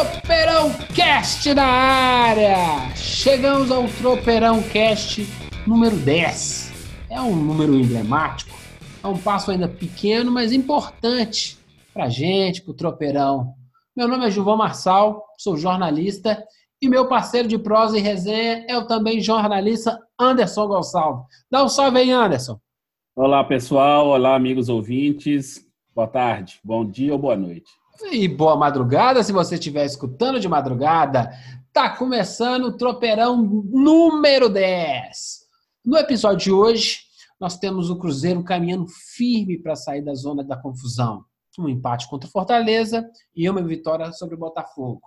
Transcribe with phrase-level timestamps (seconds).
[0.00, 2.96] Tropeirão Cast na área!
[2.96, 5.26] Chegamos ao Tropeirão Cast
[5.66, 6.72] número 10.
[7.10, 8.56] É um número emblemático,
[9.04, 11.58] é um passo ainda pequeno, mas importante
[11.92, 13.52] pra gente, pro Tropeirão.
[13.94, 16.42] Meu nome é Gilvão Marçal, sou jornalista
[16.80, 21.26] e meu parceiro de prosa e resenha é o também jornalista Anderson Gonçalves.
[21.50, 22.58] Dá um salve aí, Anderson.
[23.14, 24.06] Olá, pessoal.
[24.06, 25.60] Olá, amigos ouvintes.
[25.94, 27.79] Boa tarde, bom dia ou boa noite.
[28.08, 31.30] E boa madrugada, se você estiver escutando de madrugada.
[31.72, 35.40] Tá começando o Tropeirão número 10.
[35.84, 37.00] No episódio de hoje,
[37.38, 41.24] nós temos o Cruzeiro caminhando firme para sair da zona da confusão.
[41.58, 45.02] Um empate contra o Fortaleza e uma vitória sobre o Botafogo.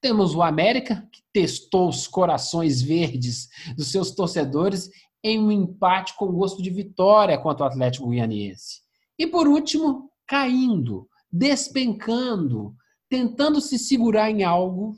[0.00, 4.88] Temos o América, que testou os corações verdes dos seus torcedores
[5.24, 8.80] em um empate com gosto de vitória contra o Atlético Goianiense.
[9.18, 12.74] E por último, caindo despencando,
[13.08, 14.94] tentando se segurar em algo,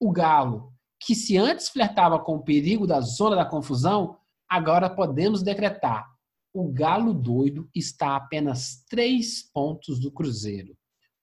[0.00, 4.16] o Galo, que se antes flertava com o perigo da zona da confusão,
[4.48, 6.06] agora podemos decretar:
[6.52, 10.76] o Galo doido está a apenas três pontos do Cruzeiro.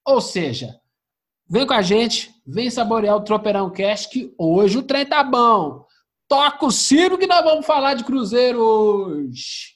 [0.07, 0.79] Ou seja,
[1.49, 5.85] vem com a gente, vem saborear o Tropeirão Cast, que hoje o trem tá bom.
[6.27, 9.74] Toca o Ciro que nós vamos falar de Cruzeiro hoje.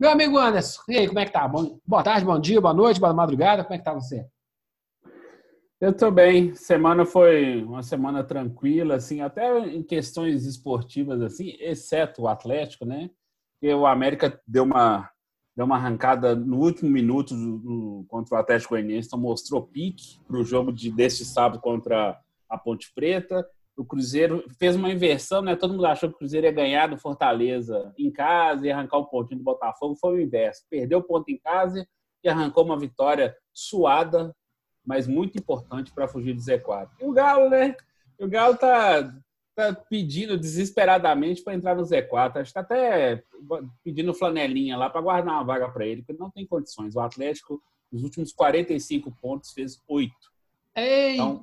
[0.00, 1.46] Meu amigo Anderson, e aí, como é que tá?
[1.46, 4.26] Bom, boa tarde, bom dia, boa noite, boa madrugada, como é que tá você?
[5.78, 6.54] Eu tô bem.
[6.54, 13.10] Semana foi uma semana tranquila, assim, até em questões esportivas, assim, exceto o Atlético, né?
[13.60, 15.10] E o América deu uma,
[15.54, 20.18] deu uma arrancada no último minuto do, do, contra o Atlético Goianiense, então mostrou pique
[20.26, 22.18] para o jogo de, deste sábado contra
[22.48, 23.46] a Ponte Preta
[23.80, 25.56] o Cruzeiro fez uma inversão, né?
[25.56, 29.06] Todo mundo achou que o Cruzeiro ia ganhar do Fortaleza em casa e arrancar o
[29.06, 29.96] pontinho do Botafogo.
[29.96, 30.66] Foi o inverso.
[30.68, 31.88] Perdeu o ponto em casa
[32.22, 34.36] e arrancou uma vitória suada,
[34.84, 36.90] mas muito importante para fugir do Z4.
[37.00, 37.74] E o Galo, né?
[38.18, 39.14] O Galo tá,
[39.54, 42.36] tá pedindo desesperadamente para entrar no Z4.
[42.36, 43.24] Acho que tá até
[43.82, 46.94] pedindo flanelinha lá para guardar uma vaga para ele, porque não tem condições.
[46.94, 50.12] O Atlético, nos últimos 45 pontos, fez 8.
[50.76, 51.14] Eita!
[51.14, 51.40] Então,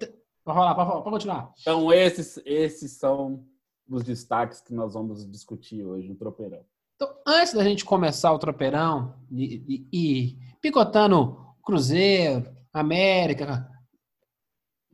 [0.47, 1.53] Pode rolar, pode, pode continuar.
[1.59, 3.45] Então, esses, esses são
[3.89, 6.63] os destaques que nós vamos discutir hoje no Tropeirão.
[6.95, 13.69] Então, antes da gente começar o Tropeirão e, e, e picotando Cruzeiro, América,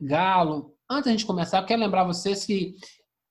[0.00, 2.74] Galo, antes da gente começar, eu quero lembrar vocês que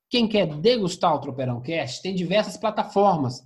[0.10, 3.46] quem quer degustar o Tropeirão Cast tem diversas plataformas.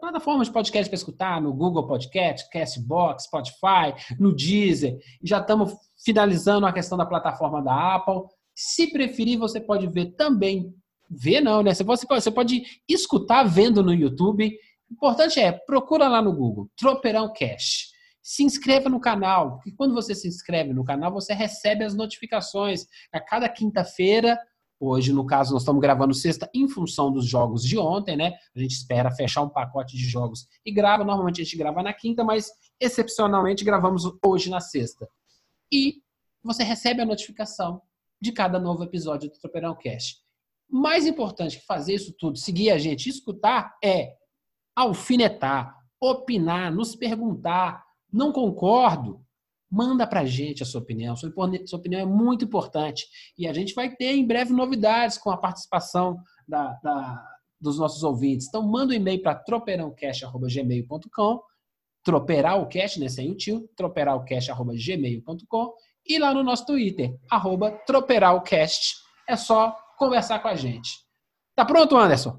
[0.00, 4.98] Plataformas de podcast para escutar, no Google Podcast, Castbox, Spotify, no Deezer.
[5.22, 8.22] Já estamos finalizando a questão da plataforma da Apple.
[8.54, 10.74] Se preferir, você pode ver também.
[11.08, 11.72] Ver não, né?
[11.72, 14.52] Você pode, você pode escutar vendo no YouTube.
[14.90, 17.94] O importante é, procura lá no Google, Tropeirão Cash.
[18.22, 22.86] Se inscreva no canal, porque quando você se inscreve no canal, você recebe as notificações.
[23.12, 24.36] A cada quinta-feira,
[24.80, 28.32] hoje no caso nós estamos gravando sexta em função dos jogos de ontem, né?
[28.54, 31.04] A gente espera fechar um pacote de jogos e grava.
[31.04, 35.08] Normalmente a gente grava na quinta, mas excepcionalmente gravamos hoje na sexta
[35.72, 36.02] e
[36.42, 37.82] você recebe a notificação
[38.20, 40.20] de cada novo episódio do Tropeirão Cast.
[40.68, 44.14] Mais importante que fazer isso tudo, seguir a gente, escutar, é
[44.74, 47.84] alfinetar, opinar, nos perguntar.
[48.12, 49.24] Não concordo?
[49.70, 51.16] Manda pra gente a sua opinião.
[51.16, 51.32] Sua,
[51.72, 53.06] opinião é muito importante.
[53.36, 58.02] E a gente vai ter em breve novidades com a participação da, da, dos nossos
[58.02, 58.48] ouvintes.
[58.48, 61.42] Então, manda um e-mail para tropeirãocast.gmail.com
[62.06, 65.74] troperalcast, né, sem o tio, troperalcast.gmail.com
[66.08, 68.94] e lá no nosso Twitter, arroba troperalcast.
[69.28, 70.88] É só conversar com a gente.
[71.56, 72.38] Tá pronto, Anderson?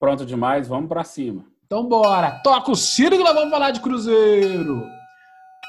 [0.00, 1.46] Pronto demais, vamos para cima.
[1.64, 4.84] Então bora, toca o nós vamos falar de Cruzeiro.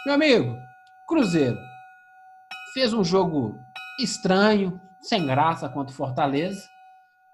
[0.03, 0.55] Meu amigo,
[1.07, 1.59] Cruzeiro
[2.73, 3.53] fez um jogo
[3.99, 6.67] estranho, sem graça contra o Fortaleza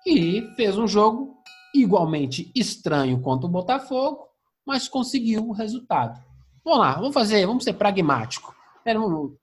[0.06, 1.42] e fez um jogo
[1.74, 4.31] igualmente estranho contra o Botafogo
[4.66, 6.24] mas conseguiu o resultado.
[6.64, 8.56] Vamos lá, vamos fazer, vamos ser pragmático.
[8.86, 8.94] É,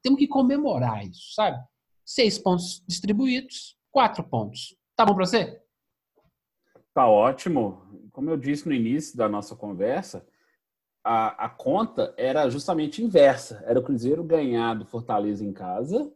[0.02, 1.58] temos que comemorar isso, sabe?
[2.04, 4.76] Seis pontos distribuídos, quatro pontos.
[4.96, 5.60] Tá bom para você?
[6.94, 7.82] Tá ótimo.
[8.12, 10.26] Como eu disse no início da nossa conversa,
[11.04, 13.62] a, a conta era justamente inversa.
[13.66, 16.12] Era o Cruzeiro ganhar do Fortaleza em casa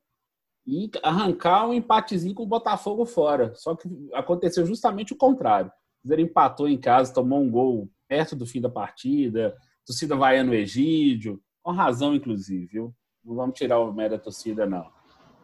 [0.66, 3.54] e arrancar um empatezinho com o Botafogo fora.
[3.54, 5.70] Só que aconteceu justamente o contrário.
[5.70, 9.56] O Cruzeiro empatou em casa, tomou um gol perto do fim da partida,
[9.86, 12.94] torcida vaiando o Egídio, com razão, inclusive, viu?
[13.24, 14.86] Não vamos tirar o mérito da torcida, não.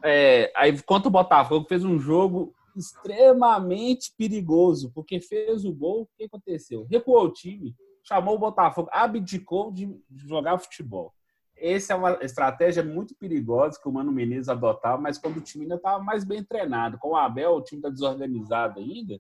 [0.05, 6.09] É, aí, contra o Botafogo, fez um jogo extremamente perigoso, porque fez o gol, o
[6.15, 6.87] que aconteceu?
[6.91, 7.75] Recuou o time,
[8.05, 9.89] chamou o Botafogo, abdicou de
[10.27, 11.15] jogar futebol.
[11.57, 15.65] Essa é uma estratégia muito perigosa que o Mano Menezes adotava, mas quando o time
[15.65, 16.99] ainda estava mais bem treinado.
[16.99, 19.19] Com o Abel, o time está desorganizado ainda.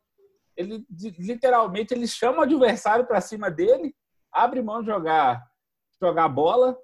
[0.59, 0.85] Ele
[1.19, 3.95] literalmente ele chama o adversário para cima dele,
[4.33, 5.49] abre mão de jogar,
[6.01, 6.77] jogar bola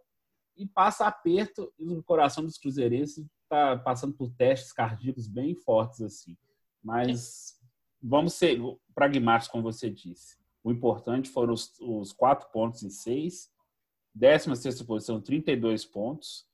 [0.56, 3.26] e passa aperto no coração dos cruzeirenses.
[3.42, 6.36] Está passando por testes cardíacos bem fortes assim.
[6.82, 7.60] Mas
[8.00, 8.60] vamos ser
[8.94, 10.38] pragmáticos, como você disse.
[10.62, 13.52] O importante foram os, os quatro pontos em seis
[14.14, 16.46] 16 posição, 32 pontos.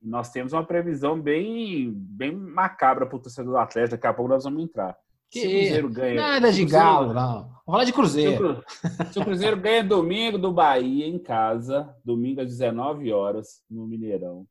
[0.00, 3.96] Nós temos uma previsão bem, bem macabra para o torcedor do Atlético.
[3.96, 4.98] Daqui a pouco nós vamos entrar.
[5.32, 6.14] Que se o Cruzeiro ganha.
[6.14, 7.40] Nada de galo, não.
[7.42, 8.62] Vamos falar de Cruzeiro.
[9.10, 14.46] Se o, Cruzeiro ganha domingo do Bahia em casa, domingo às 19 horas, no Mineirão.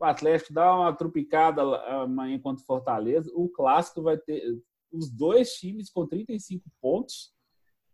[0.00, 1.60] O Atlético dá uma trupicada
[2.02, 3.30] amanhã contra o Fortaleza.
[3.34, 4.42] O clássico vai ter
[4.90, 7.30] os dois times com 35 pontos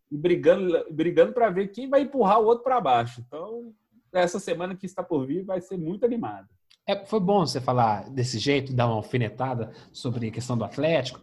[0.08, 3.24] e brigando, brigando para ver quem vai empurrar o outro para baixo.
[3.26, 3.74] Então,
[4.12, 6.48] essa semana que está por vir vai ser muito animada.
[6.86, 11.20] É, foi bom você falar desse jeito, dar uma alfinetada sobre a questão do Atlético,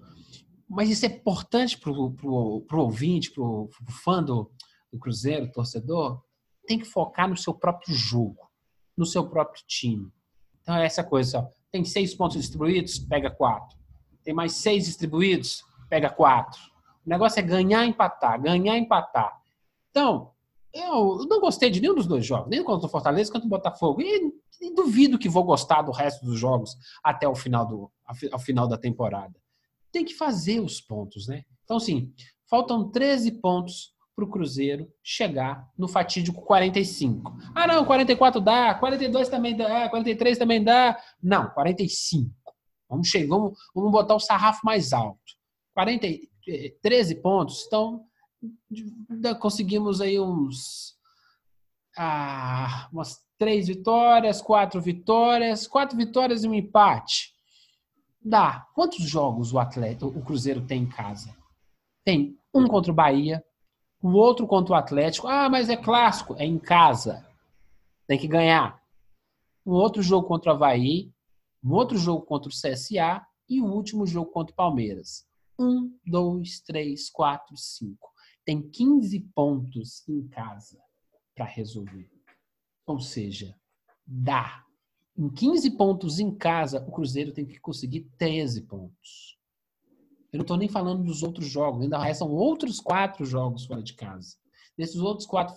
[0.69, 3.69] mas isso é importante para o ouvinte, para o
[4.03, 4.51] fã do,
[4.91, 6.21] do Cruzeiro, torcedor,
[6.65, 8.49] tem que focar no seu próprio jogo,
[8.95, 10.11] no seu próprio time.
[10.61, 13.77] Então é essa coisa, ó, tem seis pontos distribuídos, pega quatro.
[14.23, 16.59] Tem mais seis distribuídos, pega quatro.
[17.05, 19.41] O negócio é ganhar, empatar, ganhar, empatar.
[19.89, 20.31] Então,
[20.73, 24.01] eu não gostei de nenhum dos dois jogos, nem contra o Fortaleza quanto o Botafogo.
[24.01, 27.91] E, e, duvido que vou gostar do resto dos jogos até o final, do,
[28.31, 29.33] ao final da temporada.
[29.91, 31.43] Tem que fazer os pontos, né?
[31.63, 32.13] Então, assim,
[32.49, 37.37] faltam 13 pontos para o Cruzeiro chegar no fatídico 45.
[37.53, 40.99] Ah, não, 44 dá, 42 também dá, 43 também dá.
[41.21, 42.31] Não, 45.
[42.89, 45.19] Vamos, chegar, vamos, vamos botar o sarrafo mais alto.
[45.73, 46.07] 40,
[46.81, 48.05] 13 pontos, então
[49.39, 50.95] conseguimos aí uns
[51.97, 57.33] ah, umas três vitórias, quatro vitórias, quatro vitórias e um empate.
[58.27, 58.67] Dá.
[58.73, 61.35] Quantos jogos o atleta, o Cruzeiro tem em casa?
[62.03, 63.43] Tem um contra o Bahia,
[64.01, 65.27] o outro contra o Atlético.
[65.27, 67.25] Ah, mas é clássico, é em casa.
[68.05, 68.81] Tem que ganhar.
[69.65, 71.11] Um outro jogo contra o Havaí,
[71.63, 75.25] um outro jogo contra o CSA e o último jogo contra o Palmeiras.
[75.59, 78.07] Um, dois, três, quatro, cinco
[78.47, 80.81] tem 15 pontos em casa
[81.35, 82.09] para resolver.
[82.85, 83.53] Ou seja,
[84.05, 84.65] dá.
[85.17, 89.37] Em 15 pontos em casa, o Cruzeiro tem que conseguir 13 pontos.
[90.31, 93.93] Eu não estou nem falando dos outros jogos, ainda restam outros quatro jogos fora de
[93.93, 94.35] casa.
[94.77, 95.55] Nesses outros quatro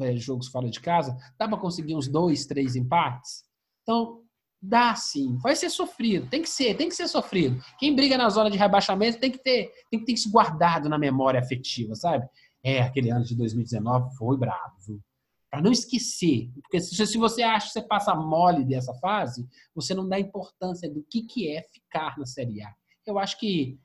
[0.00, 3.44] é, jogos fora de casa, dá para conseguir uns dois, três empates?
[3.82, 4.22] Então,
[4.64, 5.36] Dá sim.
[5.38, 6.28] Vai ser sofrido.
[6.28, 7.60] Tem que ser, tem que ser sofrido.
[7.80, 10.96] Quem briga na zona de rebaixamento tem que ter, tem que ter isso guardado na
[10.96, 12.28] memória afetiva, sabe?
[12.62, 15.02] É, aquele ano de 2019 foi bravo.
[15.52, 16.50] Para não esquecer.
[16.62, 21.04] Porque se, você acha que você passa mole dessa fase, você não dá importância do
[21.10, 22.74] que, que é ficar na Série A.
[23.06, 23.78] Eu acho que,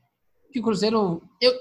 [0.50, 1.22] que o Cruzeiro.
[1.42, 1.54] Eu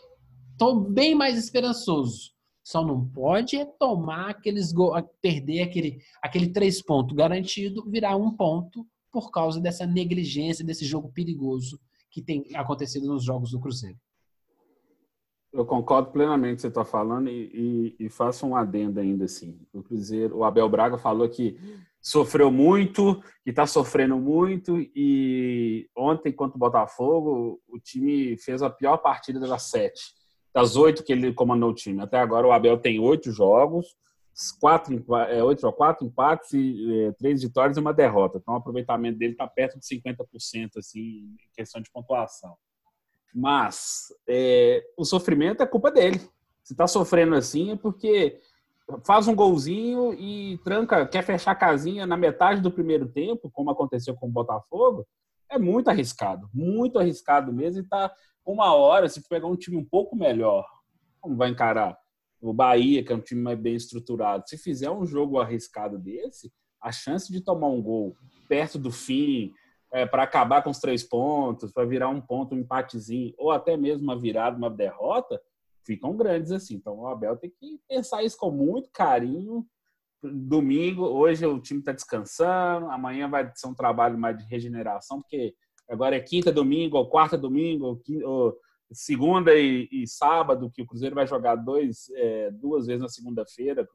[0.52, 2.30] estou bem mais esperançoso.
[2.62, 8.30] Só não pode é tomar aqueles gols, perder aquele, aquele três pontos garantido, virar um
[8.30, 11.80] ponto por causa dessa negligência, desse jogo perigoso
[12.12, 13.98] que tem acontecido nos jogos do Cruzeiro.
[15.56, 19.00] Eu concordo plenamente com o que você está falando e, e, e, faço um adendo
[19.00, 19.58] ainda assim.
[19.72, 21.58] O Cruzeiro, o Abel Braga falou que
[21.98, 28.68] sofreu muito, que está sofrendo muito e ontem contra o Botafogo o time fez a
[28.68, 30.12] pior partida das sete,
[30.52, 32.02] das oito que ele comandou o time.
[32.02, 33.96] Até agora o Abel tem oito jogos,
[34.60, 38.36] quatro, é, oito, quatro empates e é, três vitórias e uma derrota.
[38.36, 42.58] Então o aproveitamento dele está perto de 50% assim, em questão de pontuação.
[43.34, 46.18] Mas é, o sofrimento é culpa dele.
[46.62, 48.40] Se está sofrendo assim é porque
[49.04, 53.70] faz um golzinho e tranca, quer fechar a casinha na metade do primeiro tempo, como
[53.70, 55.06] aconteceu com o Botafogo,
[55.50, 57.80] é muito arriscado, muito arriscado mesmo.
[57.80, 58.12] E tá
[58.44, 60.64] uma hora, se pegar um time um pouco melhor,
[61.20, 61.96] como vai encarar?
[62.40, 66.52] o Bahia, que é um time mais bem estruturado, se fizer um jogo arriscado desse,
[66.80, 68.16] a chance de tomar um gol
[68.48, 69.52] perto do fim,
[69.92, 73.76] é, para acabar com os três pontos, para virar um ponto, um empatezinho, ou até
[73.76, 75.40] mesmo uma virada, uma derrota,
[75.84, 76.74] ficam grandes assim.
[76.74, 79.66] Então o Abel tem que pensar isso com muito carinho,
[80.22, 85.54] domingo, hoje o time está descansando, amanhã vai ser um trabalho mais de regeneração, porque
[85.88, 88.58] agora é quinta, domingo, ou quarta, domingo, ou, quinta, ou
[88.92, 93.86] segunda e, e, sábado, que o Cruzeiro vai jogar dois, é, duas vezes na segunda-feira,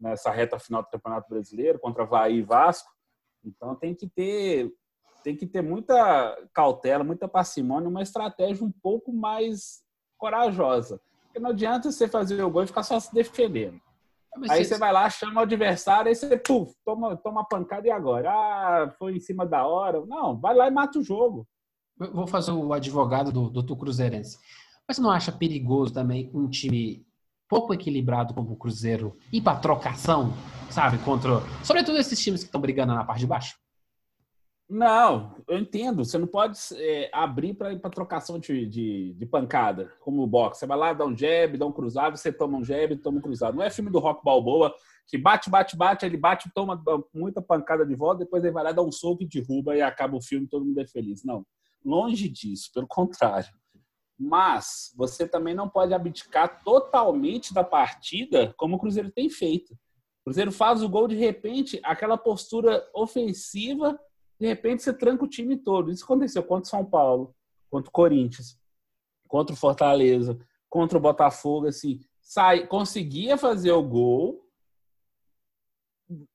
[0.00, 2.90] nessa reta final do Campeonato Brasileiro, contra Havaí e Vasco.
[3.44, 4.72] Então tem que ter
[5.22, 9.82] tem que ter muita cautela, muita parcimônia, uma estratégia um pouco mais
[10.18, 11.00] corajosa.
[11.24, 13.80] Porque não adianta você fazer o gol e ficar só se defendendo.
[14.36, 17.90] Mas aí você vai lá, chama o adversário, aí você puf, toma, toma pancada e
[17.90, 18.30] agora?
[18.30, 20.04] Ah, foi em cima da hora.
[20.06, 21.46] Não, vai lá e mata o jogo.
[22.00, 24.38] Eu vou fazer o advogado do, do Cruzeirense.
[24.88, 27.06] Mas você não acha perigoso também um time
[27.48, 30.32] pouco equilibrado como o Cruzeiro ir para trocação,
[30.70, 30.96] sabe?
[30.98, 31.42] Contra.
[31.62, 33.61] Sobretudo esses times que estão brigando na parte de baixo?
[34.72, 36.02] Não, eu entendo.
[36.02, 40.60] Você não pode é, abrir para trocação de, de, de, pancada, como o boxe.
[40.60, 43.20] Você vai lá, dá um jab, dá um cruzado, você toma um jab, toma um
[43.20, 43.54] cruzado.
[43.54, 44.74] Não é filme do Rock Balboa
[45.06, 48.72] que bate, bate, bate, ele bate, toma muita pancada de volta, depois ele vai lá,
[48.72, 51.22] dá um soco e derruba e acaba o filme todo mundo é feliz.
[51.22, 51.44] Não,
[51.84, 53.50] longe disso, pelo contrário.
[54.18, 59.74] Mas você também não pode abdicar totalmente da partida como o Cruzeiro tem feito.
[59.74, 64.00] O Cruzeiro faz o gol de repente, aquela postura ofensiva
[64.42, 65.92] de repente você tranca o time todo.
[65.92, 67.32] Isso aconteceu contra o São Paulo,
[67.70, 68.58] contra o Corinthians,
[69.28, 70.36] contra o Fortaleza,
[70.68, 74.44] contra o Botafogo, assim, sai, conseguia fazer o gol,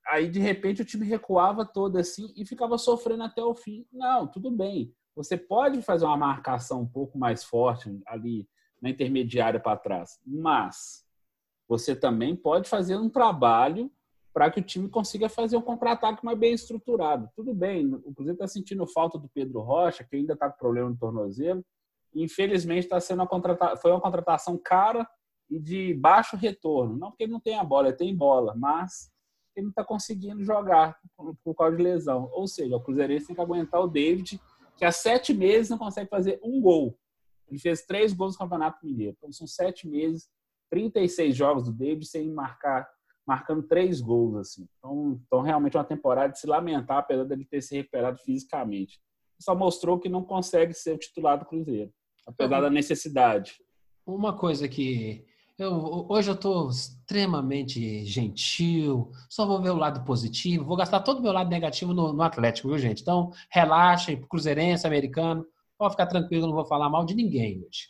[0.06, 3.86] aí de repente o time recuava todo assim e ficava sofrendo até o fim.
[3.92, 4.90] Não, tudo bem.
[5.14, 8.48] Você pode fazer uma marcação um pouco mais forte ali
[8.80, 11.04] na intermediária para trás, mas
[11.68, 13.92] você também pode fazer um trabalho
[14.38, 17.28] para que o time consiga fazer um contra-ataque mais bem estruturado.
[17.34, 20.88] Tudo bem, o Cruzeiro está sentindo falta do Pedro Rocha, que ainda está com problema
[20.88, 21.60] no tornozelo.
[22.14, 23.76] Infelizmente, está sendo uma contrata...
[23.78, 25.04] foi uma contratação cara
[25.50, 26.96] e de baixo retorno.
[26.96, 29.10] Não porque ele não tem a bola, ele tem bola, mas
[29.56, 30.96] ele não está conseguindo jogar
[31.42, 32.30] por causa de lesão.
[32.32, 34.40] Ou seja, o Cruzeirense tem que aguentar o David,
[34.76, 36.96] que há sete meses não consegue fazer um gol.
[37.48, 39.16] Ele fez três gols no Campeonato Mineiro.
[39.18, 40.30] Então, são sete meses,
[40.70, 42.88] 36 jogos do David sem marcar
[43.28, 44.66] marcando três gols, assim.
[44.78, 48.18] Então, então realmente é uma temporada de se lamentar, apesar de ele ter se recuperado
[48.20, 48.98] fisicamente.
[49.38, 51.92] Só mostrou que não consegue ser o titular do Cruzeiro,
[52.26, 53.52] apesar da necessidade.
[54.06, 55.26] Uma coisa que
[55.58, 61.18] eu, hoje eu estou extremamente gentil, só vou ver o lado positivo, vou gastar todo
[61.18, 63.02] o meu lado negativo no, no Atlético, viu, gente?
[63.02, 65.44] Então, relaxem, cruzeirense, americano,
[65.76, 67.88] pode ficar tranquilo, não vou falar mal de ninguém hoje.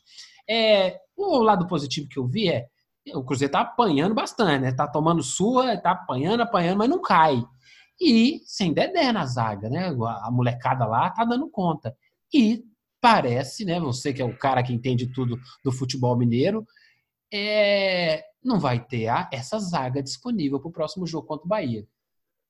[0.51, 2.67] É, o lado positivo que eu vi é
[3.15, 4.73] o Cruzeiro tá apanhando bastante, né?
[4.73, 7.43] Tá tomando sua, tá apanhando, apanhando, mas não cai.
[8.01, 9.89] E sem Dedé na zaga, né?
[9.89, 11.97] A molecada lá tá dando conta.
[12.33, 12.65] E
[13.01, 13.81] parece, né?
[13.81, 16.65] Você que é o cara que entende tudo do futebol mineiro,
[17.33, 21.87] é, não vai ter essa zaga disponível para o próximo jogo contra o Bahia.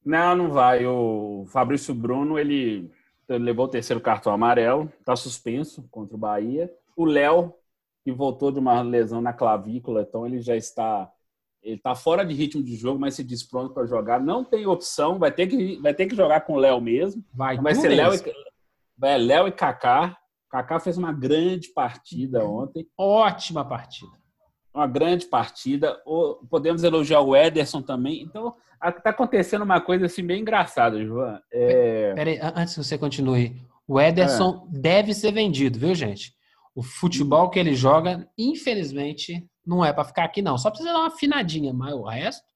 [0.04, 0.86] Não, não vai.
[0.86, 2.90] O Fabrício Bruno, ele
[3.28, 6.70] levou o terceiro cartão amarelo, tá suspenso contra o Bahia.
[6.96, 7.54] O Léo
[8.08, 11.10] que voltou de uma lesão na clavícula, então ele já está
[11.62, 14.18] ele está fora de ritmo de jogo, mas se diz pronto para jogar.
[14.18, 17.22] Não tem opção, vai ter que vai ter que jogar com o Léo mesmo.
[17.34, 18.32] Vai, vai ser Léo e,
[18.96, 20.16] vai, Léo e Kaká.
[20.48, 22.88] Kaká fez uma grande partida ontem.
[22.96, 24.12] Ótima partida.
[24.72, 26.00] Uma grande partida.
[26.48, 28.22] Podemos elogiar o Ederson também.
[28.22, 31.38] Então, está acontecendo uma coisa assim bem engraçada, João.
[31.52, 32.14] É...
[32.14, 33.60] Peraí, antes que você continue.
[33.86, 34.78] O Ederson é.
[34.78, 36.37] deve ser vendido, viu, gente?
[36.78, 40.56] O futebol que ele joga, infelizmente, não é para ficar aqui, não.
[40.56, 42.46] Só precisa dar uma afinadinha, mas o resto.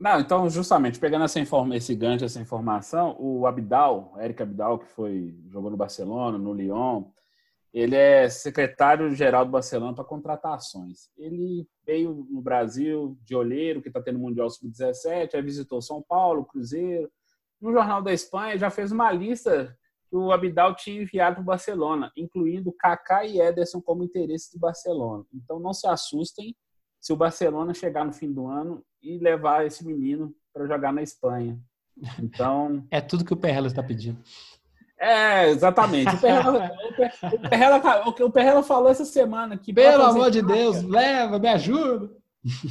[0.00, 4.86] Não, então, justamente, pegando essa informa esse gancho, essa informação, o Abidal, Eric Abidal, que
[4.86, 7.04] foi jogou no Barcelona, no Lyon,
[7.72, 11.08] ele é secretário-geral do Barcelona para contratações.
[11.16, 16.02] Ele veio no Brasil de olheiro, que está tendo o Mundial Sub-17, aí visitou São
[16.02, 17.08] Paulo, Cruzeiro.
[17.60, 19.72] No Jornal da Espanha já fez uma lista
[20.08, 24.60] que o Abidal tinha enviado para o Barcelona, incluindo Kaká e Ederson como interesse do
[24.60, 25.24] Barcelona.
[25.34, 26.54] Então não se assustem
[27.00, 31.02] se o Barcelona chegar no fim do ano e levar esse menino para jogar na
[31.02, 31.58] Espanha.
[32.20, 34.18] Então é tudo que o Perrela está pedindo.
[34.98, 36.14] É, exatamente.
[36.14, 36.70] O Perrela,
[37.32, 42.10] o Perrela, o Perrela falou essa semana que pelo amor de Deus, leva, me ajuda.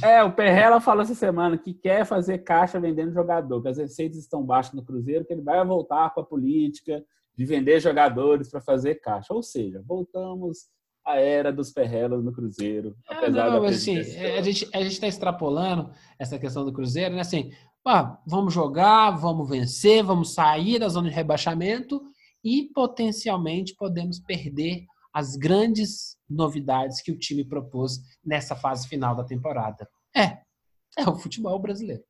[0.02, 4.18] É, o Perrela falou essa semana que quer fazer caixa vendendo jogador, que as receitas
[4.18, 7.04] estão baixas no Cruzeiro, que ele vai voltar com a política
[7.36, 9.34] de vender jogadores para fazer caixa.
[9.34, 10.66] Ou seja, voltamos
[11.04, 12.96] à era dos Perrelas no Cruzeiro.
[13.08, 17.20] É, apesar não, da assim, a gente a está extrapolando essa questão do Cruzeiro, né?
[17.20, 17.52] Assim,
[17.86, 22.02] ah, vamos jogar, vamos vencer, vamos sair da zona de rebaixamento
[22.42, 29.24] e potencialmente podemos perder as grandes novidades que o time propôs nessa fase final da
[29.24, 29.88] temporada.
[30.14, 30.42] É,
[30.98, 32.02] é o futebol brasileiro.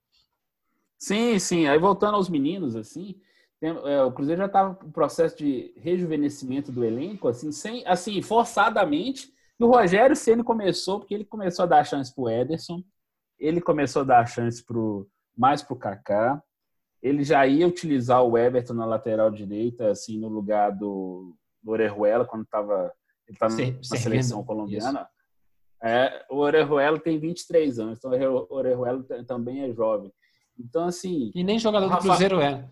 [0.98, 1.66] Sim, sim.
[1.66, 3.14] Aí voltando aos meninos, assim,
[3.60, 8.20] tem, é, o Cruzeiro já estava no processo de rejuvenescimento do elenco, assim, sem, assim,
[8.22, 9.30] forçadamente.
[9.58, 12.82] E o Rogério Ceni começou, porque ele começou a dar chance para o Ederson,
[13.38, 16.42] ele começou a dar chance pro, mais para o Kaká.
[17.02, 22.24] Ele já ia utilizar o Everton na lateral direita, assim, no lugar do, do Orejuela,
[22.24, 22.92] quando estava
[23.28, 25.08] ele tá na seleção colombiana.
[25.82, 30.12] É, o Orejuela tem 23 anos, então o Orejuela também é jovem.
[30.58, 31.30] Então, assim.
[31.34, 32.02] E nem jogador Rafa...
[32.02, 32.68] do Cruzeiro é.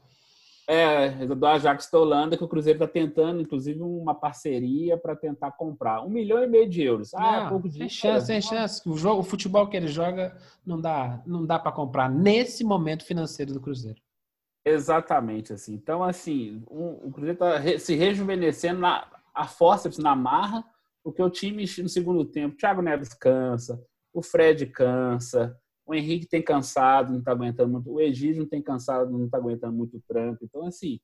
[0.66, 5.52] É, do Ajax da Holanda, que o Cruzeiro está tentando, inclusive, uma parceria para tentar
[5.52, 6.02] comprar.
[6.02, 7.12] Um milhão e meio de euros.
[7.14, 8.80] Ah, não, pouco de Tem chance, tem chance.
[8.88, 13.04] O, jogo, o futebol que ele joga não dá, não dá para comprar nesse momento
[13.04, 14.00] financeiro do Cruzeiro.
[14.64, 15.75] Exatamente, assim.
[15.75, 20.64] Então, assim, o, o Cruzeiro está se rejuvenescendo na a forceps, na marra,
[21.02, 26.43] porque o time no segundo tempo, Thiago Neves cansa, o Fred cansa, o Henrique tem
[26.43, 27.93] cansado, não está aguentando muito.
[27.93, 30.45] O Egídio não tem cansado, não está aguentando muito o tranco.
[30.45, 30.99] Então, assim,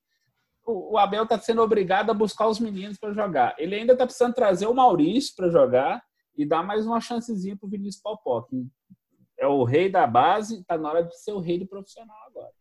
[0.65, 3.55] o, Abel está sendo obrigado a buscar os meninos para jogar.
[3.57, 6.03] Ele ainda está precisando trazer o Maurício para jogar
[6.35, 8.65] e dar mais uma chancezinha para o Vinícius Popó, que
[9.37, 12.51] é o rei da base, está na hora de ser o rei do profissional agora.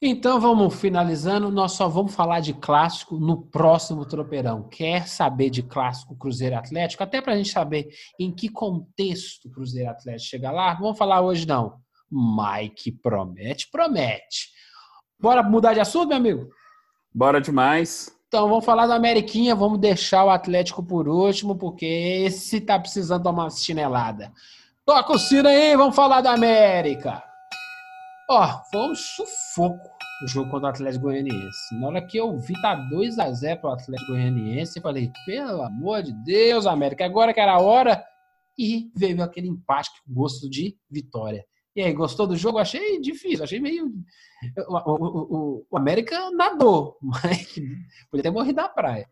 [0.00, 1.50] Então vamos finalizando.
[1.50, 4.68] Nós só vamos falar de clássico no próximo tropeirão.
[4.68, 7.02] Quer saber de clássico Cruzeiro Atlético?
[7.02, 10.74] Até para a gente saber em que contexto o Cruzeiro Atlético chega lá.
[10.74, 11.78] Vamos falar hoje não.
[12.10, 14.50] Mike promete, promete.
[15.18, 16.48] Bora mudar de assunto, meu amigo?
[17.12, 18.14] Bora demais.
[18.28, 19.54] Então vamos falar da Ameriquinha.
[19.54, 21.86] Vamos deixar o Atlético por último, porque
[22.26, 24.32] esse tá precisando tomar uma chinelada.
[24.84, 27.22] Toca o sino aí, vamos falar da América.
[28.28, 31.78] Ó, foi um sufoco o jogo contra o Atlético Goianiense.
[31.78, 35.62] Na hora que eu vi tá 2 a 0 pro Atlético Goianiense, eu falei, pelo
[35.62, 38.02] amor de Deus, América, agora que era a hora.
[38.56, 41.44] E veio aquele empate com gosto de vitória.
[41.76, 42.58] E aí, gostou do jogo?
[42.58, 43.92] Achei difícil, achei meio.
[44.68, 47.52] O, o, o, o América nadou, mas
[48.08, 49.08] podia ter morrido na praia.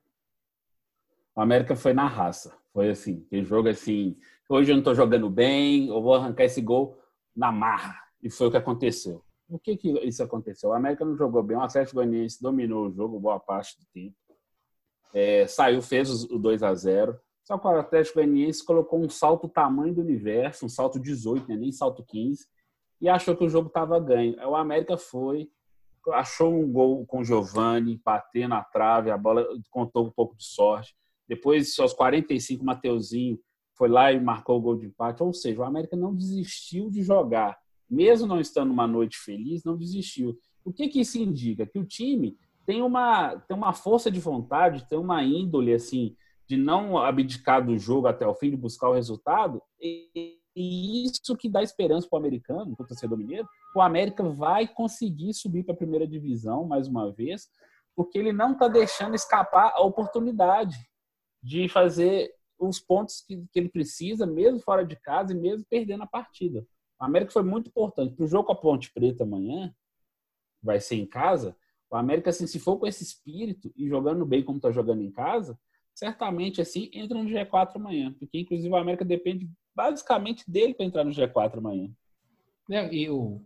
[1.35, 2.57] O América foi na raça.
[2.73, 4.17] Foi assim, aquele jogo assim.
[4.49, 6.99] Hoje eu não tô jogando bem, eu vou arrancar esse gol
[7.35, 7.99] na marra.
[8.23, 9.23] E foi o que aconteceu.
[9.49, 10.71] Por que, que isso aconteceu?
[10.71, 14.17] O América não jogou bem, o Atlético Goianiense dominou o jogo boa parte do tempo.
[15.13, 19.49] É, saiu, fez o 2 a 0 Só que o Atlético Goianiense colocou um salto
[19.49, 21.57] tamanho do universo, um salto 18, né?
[21.57, 22.47] nem salto 15,
[23.01, 24.37] e achou que o jogo estava ganho.
[24.49, 25.51] O América foi,
[26.13, 30.45] achou um gol com o Giovani, bater na trave, a bola contou um pouco de
[30.45, 30.95] sorte.
[31.29, 33.39] Depois, aos 45, o Mateuzinho
[33.75, 35.23] foi lá e marcou o gol de empate.
[35.23, 37.59] Ou seja, o América não desistiu de jogar
[37.93, 40.39] mesmo não estando numa noite feliz, não desistiu.
[40.65, 41.67] O que, que isso indica?
[41.67, 46.17] Que o time tem uma, tem uma força de vontade, tem uma índole assim
[46.49, 51.37] de não abdicar do jogo até o fim, de buscar o resultado, e, e isso
[51.37, 55.65] que dá esperança para o americano, para o torcedor mineiro, o América vai conseguir subir
[55.65, 57.49] para a primeira divisão mais uma vez,
[57.95, 60.77] porque ele não está deixando escapar a oportunidade
[61.43, 66.05] de fazer os pontos que, que ele precisa, mesmo fora de casa e mesmo perdendo
[66.05, 66.67] a partida.
[67.03, 68.15] O América foi muito importante.
[68.15, 69.75] Para o jogo com a Ponte Preta amanhã,
[70.63, 71.57] vai ser em casa,
[71.91, 75.11] o América, assim, se for com esse espírito e jogando bem como está jogando em
[75.11, 75.59] casa,
[75.93, 78.15] certamente, assim, entra no G4 amanhã.
[78.21, 81.91] Porque, inclusive, o América depende basicamente dele para entrar no G4 amanhã.
[82.71, 83.45] É, e, o,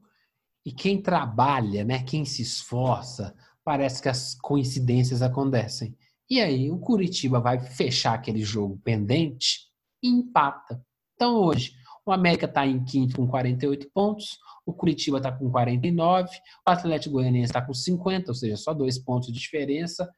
[0.63, 5.97] e quem trabalha, né, quem se esforça, parece que as coincidências acontecem.
[6.29, 9.71] E aí o Curitiba vai fechar aquele jogo pendente
[10.03, 10.85] e empata.
[11.15, 11.75] Então hoje,
[12.07, 16.31] o América está em quinto com 48 pontos, o Curitiba está com 49,
[16.67, 20.09] o Atlético Goianiense está com 50, ou seja, só dois pontos de diferença.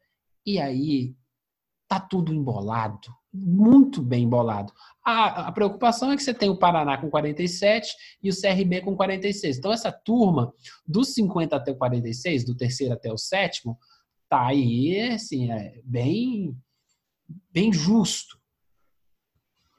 [0.44, 1.14] E aí
[1.88, 4.70] tá tudo embolado, muito bem embolado.
[5.02, 8.94] A, a, preocupação é que você tem o Paraná com 47 e o CRB com
[8.94, 9.56] 46.
[9.56, 10.52] Então, essa turma,
[10.86, 13.78] dos 50 até o 46, do terceiro até o sétimo,
[14.28, 16.54] tá aí, assim, é bem,
[17.50, 18.37] bem justo.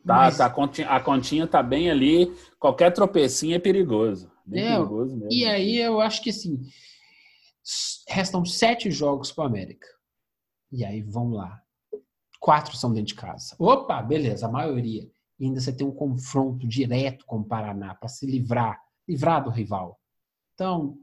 [0.06, 0.38] Tá, Mas...
[0.38, 2.34] tá, a, continha, a continha tá bem ali.
[2.60, 4.32] Qualquer tropecinho é perigoso.
[4.46, 5.32] Bem é, perigoso mesmo.
[5.32, 6.62] E aí eu acho que assim,
[8.08, 9.88] restam sete jogos para América.
[10.72, 11.62] E aí vamos lá.
[12.40, 13.56] Quatro são dentro de casa.
[13.60, 15.10] Opa, beleza, a maioria.
[15.40, 19.50] E ainda você tem um confronto direto com o Paraná para se livrar, livrar do
[19.50, 20.00] rival.
[20.54, 20.98] Então,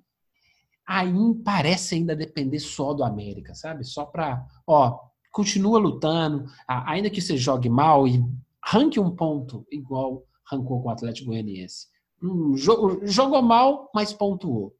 [0.87, 1.13] aí
[1.45, 3.85] parece ainda depender só do América, sabe?
[3.85, 4.99] Só para, ó,
[5.33, 8.25] continua lutando, ainda que você jogue mal e
[8.67, 11.87] ranque um ponto igual rancou com o Atlético Goianiense.
[12.23, 14.75] Um, jogou mal, mas pontuou.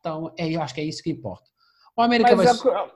[0.00, 1.44] Então, é, eu acho que é isso que importa.
[1.96, 2.74] O América mas vai...
[2.74, 2.90] é,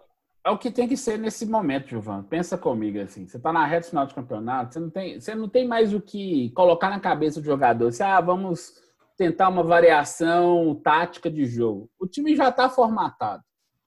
[0.46, 2.22] é, o que tem que ser nesse momento, Gilvan.
[2.22, 3.26] Pensa comigo assim.
[3.26, 6.00] Você está na reta final de campeonato, você não, tem, você não tem mais o
[6.00, 7.92] que colocar na cabeça do jogador.
[7.92, 8.80] Você, ah, vamos
[9.16, 11.90] tentar uma variação tática de jogo.
[11.98, 13.42] O time já está formatado.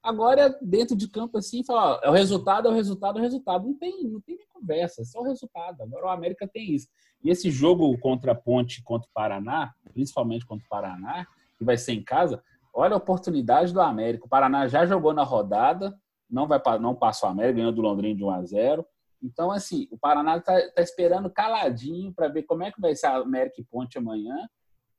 [0.06, 3.66] Agora, dentro de campo, assim, fala, é o resultado, é o resultado, é o resultado.
[3.66, 5.82] Não tem, não tem nem conversa, é só o resultado.
[5.82, 6.86] Agora o América tem isso.
[7.24, 11.26] E esse jogo contra a Ponte, contra o Paraná, principalmente contra o Paraná,
[11.58, 12.40] que vai ser em casa,
[12.72, 14.26] olha a oportunidade do América.
[14.26, 15.98] O Paraná já jogou na rodada,
[16.30, 18.86] não vai não passou o América, ganhou do Londrina de 1 a 0
[19.20, 23.08] Então, assim, o Paraná está tá esperando caladinho para ver como é que vai ser
[23.08, 24.48] a América e Ponte amanhã,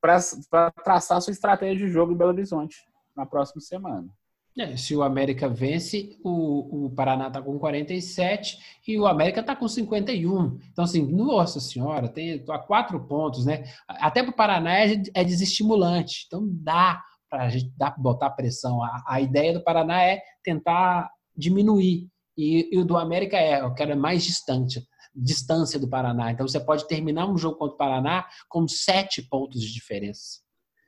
[0.02, 2.76] para traçar sua estratégia de jogo em Belo Horizonte
[3.16, 4.17] na próxima semana.
[4.60, 9.56] É, se o América vence, o, o Paraná está com 47 e o América está
[9.56, 10.58] com 51.
[10.72, 13.66] Então, assim, nossa senhora, tem a quatro pontos, né?
[13.88, 16.24] Até para o Paraná é, é desestimulante.
[16.26, 18.82] Então, dá para a gente dá botar pressão.
[18.82, 22.08] A, a, ideia do Paraná é tentar diminuir.
[22.36, 24.82] E, e o do América é, eu quero mais distante,
[25.14, 26.32] distância do Paraná.
[26.32, 30.47] Então, você pode terminar um jogo contra o Paraná com sete pontos de diferença.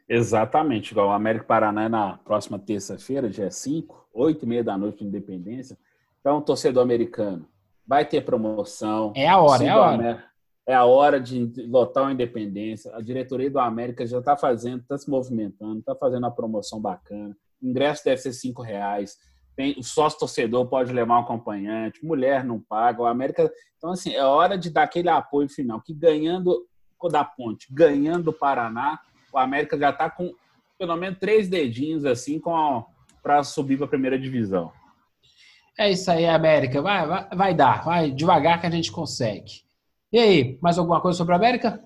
[0.09, 4.75] Exatamente, igual o América Paraná é na próxima terça-feira, dia 5, 8 e meia da
[4.75, 5.77] noite de Independência.
[6.19, 7.47] Então, torcedor americano,
[7.85, 9.13] vai ter promoção.
[9.15, 10.25] É a hora, é a hora.
[10.67, 12.95] É a hora de lotar a Independência.
[12.95, 17.37] A diretoria do América já está fazendo, está se movimentando, está fazendo uma promoção bacana.
[17.61, 19.17] O ingresso deve ser cinco reais.
[19.55, 23.01] Tem, o sócio torcedor pode levar um acompanhante, mulher não paga.
[23.01, 23.51] O América.
[23.77, 25.81] Então, assim, é hora de dar aquele apoio final.
[25.81, 26.67] Que ganhando
[27.11, 28.99] da ponte, ganhando o Paraná,
[29.31, 30.33] o América já está com
[30.77, 32.41] pelo menos três dedinhos assim
[33.21, 34.71] para subir para a primeira divisão.
[35.77, 36.81] É isso aí, América.
[36.81, 39.63] Vai, vai, vai dar, vai devagar que a gente consegue.
[40.11, 41.81] E aí, mais alguma coisa sobre a América?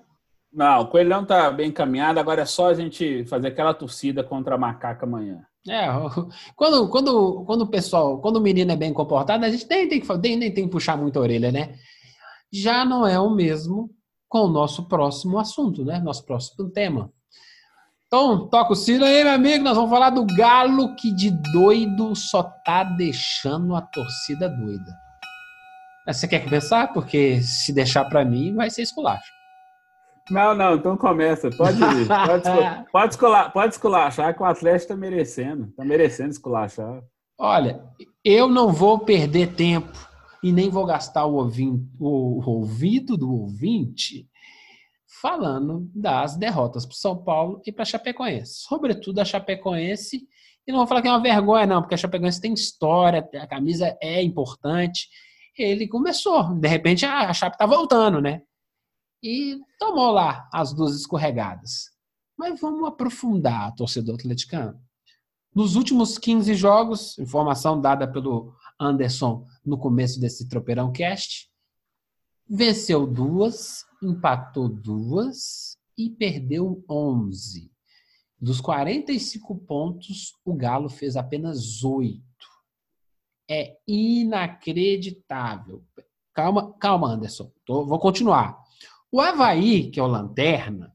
[0.52, 4.54] Não, o Coelhão está bem encaminhado, agora é só a gente fazer aquela torcida contra
[4.54, 5.44] a macaca amanhã.
[5.68, 5.86] É,
[6.54, 10.00] quando, quando, quando o pessoal, quando o menino é bem comportado, a gente nem tem
[10.00, 11.74] que, nem, nem tem que puxar muita orelha, né?
[12.52, 13.90] Já não é o mesmo
[14.28, 15.98] com o nosso próximo assunto, né?
[15.98, 17.12] Nosso próximo tema.
[18.14, 19.64] Então, toca o sino aí, meu amigo.
[19.64, 24.96] Nós vamos falar do Galo que de doido só tá deixando a torcida doida.
[26.06, 26.92] Você quer começar?
[26.92, 29.32] Porque se deixar para mim, vai ser esculacho.
[30.30, 31.50] Não, não, então começa.
[31.50, 32.06] Pode ir.
[32.06, 35.64] Pode, pode, escular, pode esculachar que o Atlético está merecendo.
[35.64, 37.02] Está merecendo esculachar.
[37.36, 37.82] Olha,
[38.24, 39.92] eu não vou perder tempo
[40.40, 44.28] e nem vou gastar o, ouvido, o ouvido do ouvinte
[45.24, 48.56] falando das derrotas para São Paulo e para Chapecoense.
[48.56, 50.28] Sobretudo a Chapecoense.
[50.66, 53.46] E não vou falar que é uma vergonha, não, porque a Chapecoense tem história, a
[53.46, 55.08] camisa é importante.
[55.56, 58.42] Ele começou, de repente a Chape está voltando, né?
[59.22, 61.90] E tomou lá as duas escorregadas.
[62.36, 64.78] Mas vamos aprofundar, torcedor atleticano.
[65.54, 71.48] Nos últimos 15 jogos, informação dada pelo Anderson no começo desse Tropeirão Cast,
[72.48, 77.70] venceu duas, empatou duas e perdeu 11.
[78.38, 82.22] Dos 45 pontos, o Galo fez apenas 8.
[83.48, 85.82] É inacreditável.
[86.34, 87.50] Calma, calma, Anderson.
[87.64, 88.62] Tô, vou continuar.
[89.10, 90.92] O Havaí, que é o Lanterna,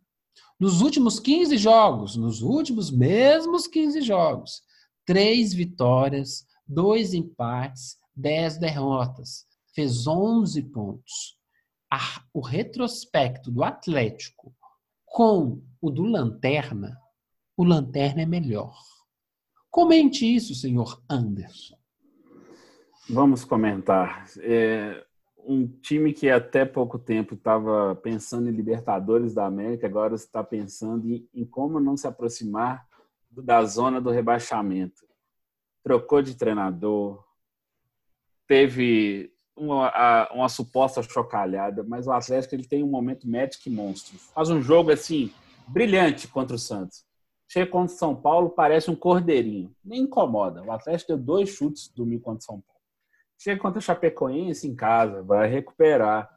[0.60, 4.62] nos últimos 15 jogos, nos últimos mesmos 15 jogos,
[5.06, 9.48] três vitórias, dois empates, dez derrotas.
[9.74, 11.39] Fez 11 pontos
[11.92, 14.54] a, o retrospecto do Atlético
[15.06, 16.98] com o do Lanterna,
[17.58, 18.78] o Lanterna é melhor.
[19.70, 21.78] Comente isso, senhor Anderson.
[23.10, 24.26] Vamos comentar.
[24.40, 25.04] É,
[25.38, 31.08] um time que até pouco tempo estava pensando em Libertadores da América, agora está pensando
[31.08, 32.86] em, em como não se aproximar
[33.32, 35.08] da zona do rebaixamento.
[35.84, 37.24] Trocou de treinador,
[38.48, 44.18] teve uma, uma suposta chocalhada, mas o Atlético ele tem um momento Magic monstro.
[44.18, 45.32] Faz um jogo assim
[45.68, 47.04] brilhante contra o Santos.
[47.48, 49.72] Chega contra o São Paulo, parece um cordeirinho.
[49.84, 50.64] Nem incomoda.
[50.64, 52.80] O Atlético deu dois chutes domingo contra o São Paulo.
[53.38, 56.30] Chega contra o Chapecoense em casa, vai recuperar.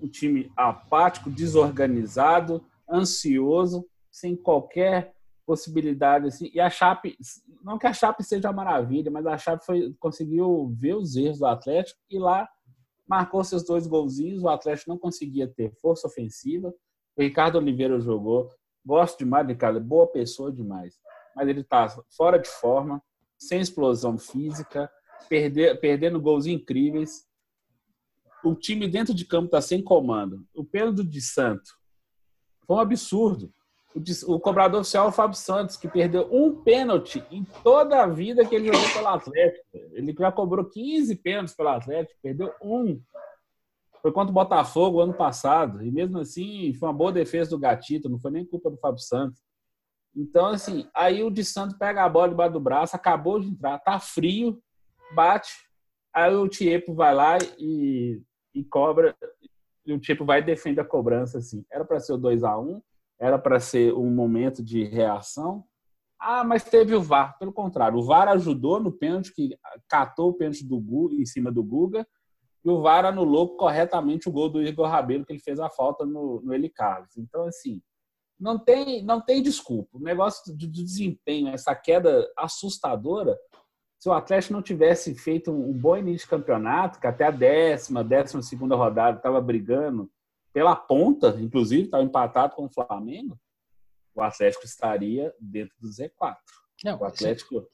[0.00, 5.14] Um time apático, desorganizado, ansioso, sem qualquer
[5.46, 6.50] possibilidade assim.
[6.52, 7.16] E a Chape,
[7.62, 11.38] não que a Chape seja uma maravilha, mas a Chape foi, conseguiu ver os erros
[11.38, 12.48] do Atlético e lá
[13.12, 16.74] marcou seus dois golzinhos, o Atlético não conseguia ter força ofensiva.
[17.14, 18.50] O Ricardo Oliveira jogou.
[18.82, 20.98] Gosto demais do Ricardo, boa pessoa demais.
[21.36, 23.02] Mas ele está fora de forma,
[23.38, 24.90] sem explosão física,
[25.28, 27.26] perder, perdendo gols incríveis.
[28.42, 30.46] O time dentro de campo está sem comando.
[30.54, 31.70] O Pedro de Santo
[32.66, 33.52] foi um absurdo.
[34.26, 38.44] O, cobrador oficial é o Fábio Santos, que perdeu um pênalti em toda a vida
[38.44, 39.64] que ele jogou pelo Atlético.
[39.92, 43.00] Ele já cobrou 15 pênaltis pelo Atlético, perdeu um.
[44.00, 45.84] Foi contra o Botafogo ano passado.
[45.84, 49.02] E mesmo assim, foi uma boa defesa do Gatito, não foi nem culpa do Fábio
[49.02, 49.40] Santos.
[50.14, 53.78] Então, assim, aí o de Santo pega a bola debaixo do braço, acabou de entrar,
[53.78, 54.62] tá frio,
[55.14, 55.52] bate,
[56.12, 58.20] aí o Tiepo vai lá e,
[58.54, 59.16] e cobra,
[59.86, 61.64] e o Tiepo vai e defende a cobrança, assim.
[61.70, 62.82] Era para ser o 2 a 1
[63.22, 65.64] era para ser um momento de reação.
[66.18, 67.38] Ah, mas teve o VAR.
[67.38, 69.56] Pelo contrário, o VAR ajudou no pênalti, que
[69.88, 72.04] catou o pênalti do Guga, em cima do Guga,
[72.64, 76.04] e o VAR anulou corretamente o gol do Igor Rabelo, que ele fez a falta
[76.04, 77.16] no, no Eli Carlos.
[77.16, 77.80] Então, assim,
[78.40, 79.98] não tem, não tem desculpa.
[79.98, 83.38] O negócio de, de desempenho, essa queda assustadora,
[84.00, 88.02] se o Atlético não tivesse feito um bom início de campeonato, que até a décima,
[88.02, 90.10] décima segunda rodada estava brigando
[90.52, 93.38] pela ponta, inclusive estava empatado com o Flamengo,
[94.14, 96.36] o Atlético estaria dentro do Z4.
[96.84, 97.66] Não, o Atlético,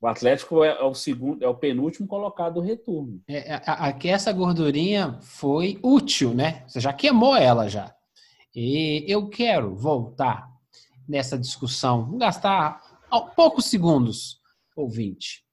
[0.00, 3.22] o Atlético é, o segundo, é o penúltimo colocado do retorno.
[3.26, 6.64] É, aqui essa gordurinha foi útil, né?
[6.68, 7.94] Você já queimou ela já.
[8.54, 10.48] E eu quero voltar
[11.08, 12.82] nessa discussão, vou gastar
[13.34, 14.40] poucos segundos,
[14.76, 15.44] ouvinte.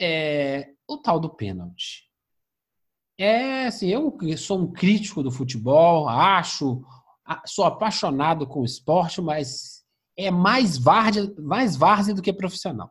[0.00, 2.09] É, o tal do pênalti.
[3.22, 6.82] É assim, eu sou um crítico do futebol, acho,
[7.44, 9.84] sou apaixonado com o esporte, mas
[10.16, 12.90] é mais várzea, mais várzea do que profissional.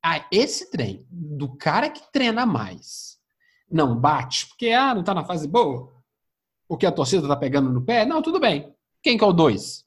[0.00, 3.18] Ah, esse trem do cara que treina mais
[3.68, 5.92] não bate, porque ah, não está na fase boa,
[6.68, 8.06] porque a torcida tá pegando no pé?
[8.06, 8.72] Não, tudo bem.
[9.02, 9.84] Quem que é o dois?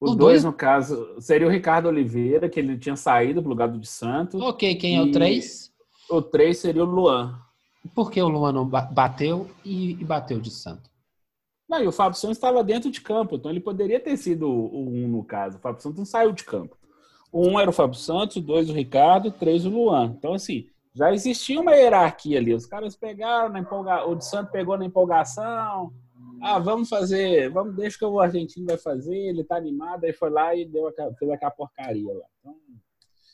[0.00, 3.66] O, o dois, no caso, seria o Ricardo Oliveira, que ele tinha saído pro lugar
[3.66, 4.40] do de Santos.
[4.40, 5.70] Ok, quem é o três?
[6.10, 7.38] O três seria o Luan.
[7.94, 10.90] Por que o Luan não bateu e, bateu de Santos?
[11.68, 14.88] Não, e o Fábio Santos estava dentro de campo, então ele poderia ter sido o
[14.88, 15.56] um no caso.
[15.56, 16.76] O Fábio Santos não saiu de campo.
[17.32, 20.14] O um era o Fábio Santos, o dois o Ricardo, o três o Luan.
[20.18, 22.52] Então, assim, já existia uma hierarquia ali.
[22.52, 25.92] Os caras pegaram na empolgação, o de Santos pegou na empolgação.
[26.42, 30.30] Ah, vamos fazer, vamos, deixa que o argentino vai fazer, ele tá animado, aí foi
[30.30, 32.24] lá e deu aquela, fez aquela porcaria lá.
[32.40, 32.56] Então,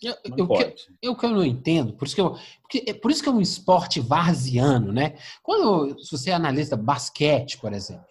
[0.03, 3.11] eu, eu, que, eu, que eu não entendo, por isso que, eu, porque, é por
[3.11, 5.17] isso que é um esporte varziano, né?
[5.43, 8.05] Quando se você analisa basquete, por exemplo,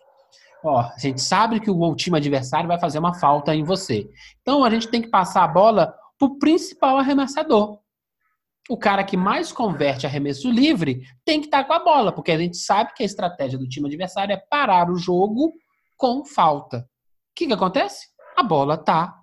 [0.63, 4.09] ó, a gente sabe que o time adversário vai fazer uma falta em você.
[4.41, 7.79] Então a gente tem que passar a bola pro principal arremessador
[8.69, 12.37] o cara que mais converte arremesso livre tem que estar com a bola, porque a
[12.37, 15.53] gente sabe que a estratégia do time adversário é parar o jogo
[15.95, 16.79] com falta.
[16.79, 18.07] O que, que acontece?
[18.35, 19.15] A bola tá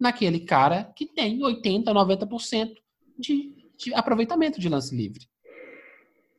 [0.00, 2.72] naquele cara que tem 80, 90%
[3.18, 5.28] de, de aproveitamento de lance livre.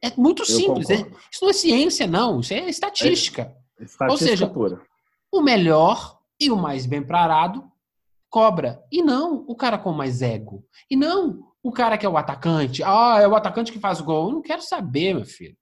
[0.04, 0.90] É muito simples.
[0.90, 0.96] É,
[1.32, 2.40] isso não é ciência, não.
[2.40, 3.56] Isso é estatística.
[3.80, 4.82] É, estatística Ou seja, pura.
[5.32, 7.72] o melhor e o mais bem parado
[8.28, 8.84] cobra.
[8.92, 10.66] E não o cara com mais ego.
[10.90, 14.30] E não o cara que é o atacante, ah, é o atacante que faz gol.
[14.30, 15.56] Eu não quero saber, meu filho.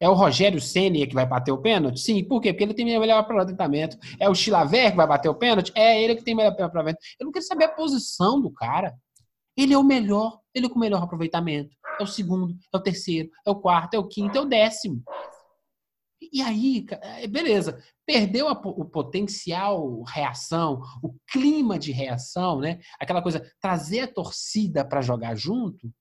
[0.00, 2.00] É o Rogério Senna que vai bater o pênalti?
[2.00, 2.52] Sim, por quê?
[2.52, 3.98] Porque ele tem melhor aproveitamento.
[4.18, 5.70] É o Chilaver que vai bater o pênalti?
[5.74, 6.98] É ele que tem melhor aproveitamento.
[7.18, 8.94] Eu não quero saber a posição do cara.
[9.56, 11.76] Ele é o melhor, ele é com o melhor aproveitamento.
[11.98, 15.02] É o segundo, é o terceiro, é o quarto, é o quinto, é o décimo.
[16.32, 22.80] E aí, é, beleza, perdeu a, o potencial reação, o clima de reação, né?
[22.98, 25.92] Aquela coisa, trazer a torcida para jogar junto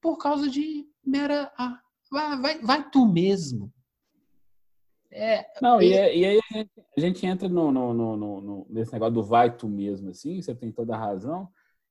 [0.00, 1.50] por causa de mera.
[1.56, 1.78] Ah,
[2.10, 3.72] vai, vai, vai tu mesmo.
[5.12, 8.92] É, Não, e, e, aí a gente, a gente entra no, no, no, no, nesse
[8.92, 11.48] negócio do vai tu mesmo, assim, você tem toda a razão.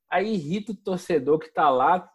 [0.10, 2.10] Aí irrita o torcedor que tá lá,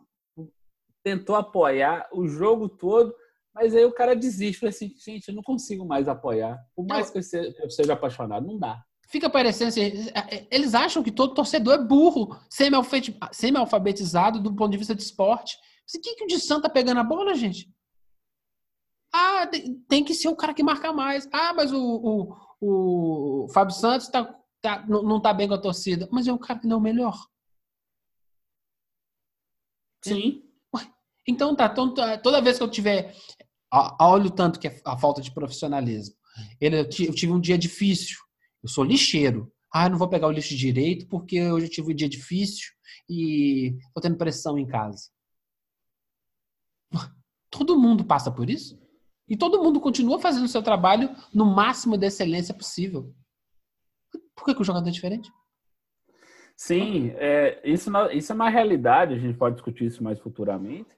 [1.02, 3.14] tentou apoiar o jogo todo,
[3.54, 6.58] mas aí o cara desiste, fala assim, gente, eu não consigo mais apoiar.
[6.74, 8.82] Por mais que eu seja, eu seja apaixonado, não dá.
[9.08, 12.36] Fica parecendo assim, é, é, eles acham que todo torcedor é burro,
[13.30, 15.56] semi-alfabetizado do ponto de vista de esporte.
[15.94, 17.73] O que, que o de Santo tá pegando a bola, gente?
[19.16, 19.48] Ah,
[19.88, 21.28] tem que ser o cara que marca mais.
[21.32, 24.24] Ah, mas o, o, o Fábio Santos tá,
[24.60, 26.08] tá, não tá bem com a torcida.
[26.10, 27.16] Mas é o cara que não é o melhor.
[30.04, 30.42] Sim.
[31.26, 33.14] Então tá, então, tá, toda vez que eu tiver
[33.70, 36.16] olha o tanto que é a falta de profissionalismo.
[36.60, 38.18] Ele, eu tive um dia difícil.
[38.62, 39.52] Eu sou lixeiro.
[39.72, 42.72] Ah, eu não vou pegar o lixo direito porque hoje eu tive um dia difícil
[43.08, 45.08] e tô tendo pressão em casa.
[47.48, 48.83] Todo mundo passa por isso.
[49.28, 53.12] E todo mundo continua fazendo o seu trabalho no máximo de excelência possível.
[54.34, 55.30] Por que, que o jogador é diferente?
[56.56, 60.94] Sim, é, isso, isso é uma realidade, a gente pode discutir isso mais futuramente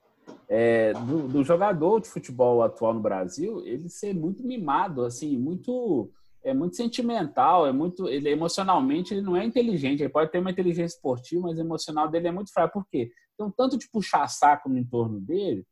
[0.49, 6.11] é, do, do, jogador de futebol atual no Brasil, ele ser muito mimado, assim, muito
[6.45, 10.51] é muito sentimental, é muito ele emocionalmente ele não é inteligente, ele pode ter uma
[10.53, 12.81] inteligência esportiva, mas emocional dele é muito fraco.
[12.81, 13.11] Por quê?
[13.41, 15.67] Um tanto de puxar saco no entorno dele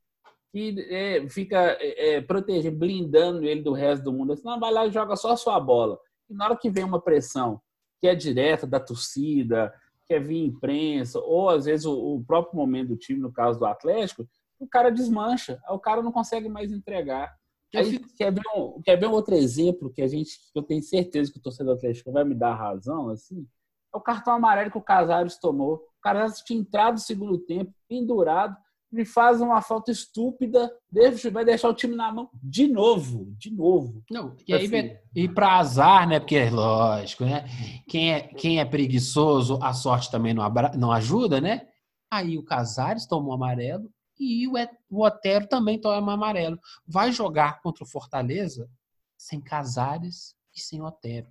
[0.55, 4.33] que é, fica é, é, protegendo, blindando ele do resto do mundo.
[4.33, 5.99] Assim, não, vai lá e joga só a sua bola.
[6.31, 7.61] E na hora que vem uma pressão
[8.01, 9.75] que é direta da torcida,
[10.07, 13.67] quer vir imprensa, ou às vezes o, o, próprio momento do time, no caso do
[13.67, 17.35] Atlético, o cara desmancha, o cara não consegue mais entregar.
[17.75, 20.85] Aí, quer, ver um, quer ver um outro exemplo que a gente, que eu tenho
[20.85, 23.45] certeza que o torcedor Atlético vai me dar razão, assim,
[23.93, 25.75] é o cartão amarelo que o Casares tomou.
[25.75, 28.57] O Casares tinha entrado no segundo tempo, pendurado,
[28.95, 30.71] ele faz uma falta estúpida,
[31.33, 34.03] vai deixar o time na mão de novo, de novo.
[34.11, 34.97] Não, e aí assim.
[35.15, 36.21] e para azar, né?
[36.21, 37.45] Porque é lógico, né?
[37.89, 41.69] Quem é, quem é preguiçoso, a sorte também não, abra, não ajuda, né?
[42.11, 44.53] Aí o Casares tomou amarelo e o,
[44.89, 46.59] o Otero também toma amarelo.
[46.87, 48.71] Vai jogar contra o Fortaleza
[49.17, 51.27] sem Casares e sem Otero.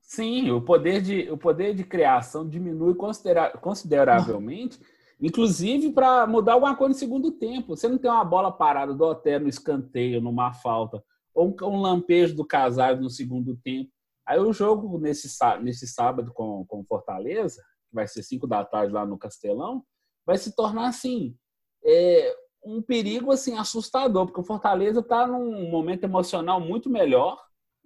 [0.00, 4.78] Sim, o poder de, o poder de criação diminui considera consideravelmente.
[4.78, 4.86] Não
[5.20, 7.76] Inclusive para mudar alguma coisa no segundo tempo.
[7.76, 11.02] Você não tem uma bola parada do Otero no escanteio, numa falta,
[11.34, 13.90] ou um, lampejo do Casares no segundo tempo.
[14.26, 15.28] Aí o jogo nesse,
[15.62, 19.84] nesse sábado com, com Fortaleza, que vai ser 5 da tarde lá no Castelão,
[20.26, 21.36] vai se tornar assim.
[21.84, 27.40] É, um perigo assim assustador, porque o Fortaleza está num momento emocional muito melhor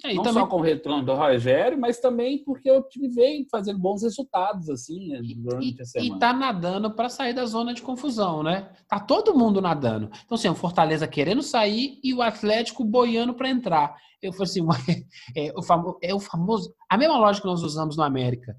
[0.05, 0.43] é, não também...
[0.43, 4.71] só com o retorno do Rogério, mas também porque o time vem fazendo bons resultados
[4.71, 6.17] assim né, durante e, a semana.
[6.17, 8.71] E tá nadando para sair da zona de confusão, né?
[8.89, 10.11] Tá todo mundo nadando.
[10.25, 13.95] Então, assim, o Fortaleza querendo sair e o Atlético boiando para entrar.
[14.23, 14.61] Eu falei assim,
[15.37, 16.75] é o, famoso, é o famoso.
[16.89, 18.57] A mesma lógica que nós usamos no América.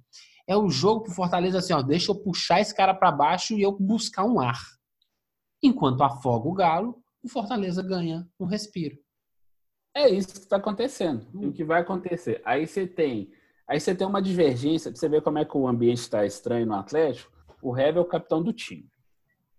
[0.48, 3.62] É o jogo pro Fortaleza assim, ó, deixa eu puxar esse cara para baixo e
[3.62, 4.60] eu buscar um ar.
[5.64, 8.98] Enquanto afoga o Galo, o Fortaleza ganha um respiro.
[9.94, 11.26] É isso que está acontecendo.
[11.34, 11.50] Hum.
[11.50, 12.42] O que vai acontecer?
[12.46, 13.32] Aí você tem,
[13.68, 14.94] aí você tem uma divergência.
[14.94, 17.32] Você vê como é que o ambiente está estranho no Atlético.
[17.62, 18.90] O Rev é o capitão do time.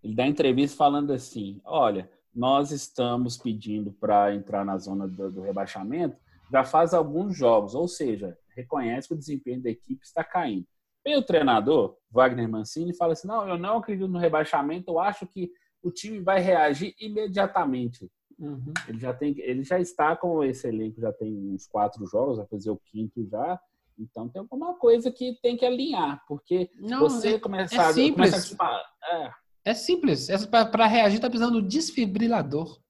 [0.03, 5.41] Ele dá entrevista falando assim: olha, nós estamos pedindo para entrar na zona do, do,
[5.43, 6.17] rebaixamento
[6.51, 10.67] já faz alguns jogos, ou seja, reconhece que o desempenho da equipe está caindo.
[11.03, 15.27] Vem o treinador, Wagner Mancini, fala assim: não, eu não acredito no rebaixamento, eu acho
[15.27, 15.51] que
[15.83, 18.11] o time vai reagir imediatamente.
[18.43, 18.75] Uhum.
[18.89, 22.47] Ele já tem, ele já está com esse elenco, já tem uns quatro jogos, vai
[22.47, 23.61] fazer o quinto já.
[23.97, 28.57] Então tem alguma coisa que tem que alinhar, porque Não, você é, começar é simples.
[28.59, 29.31] A, é.
[29.71, 30.27] é simples.
[30.51, 32.81] Para reagir tá precisando do desfibrilador.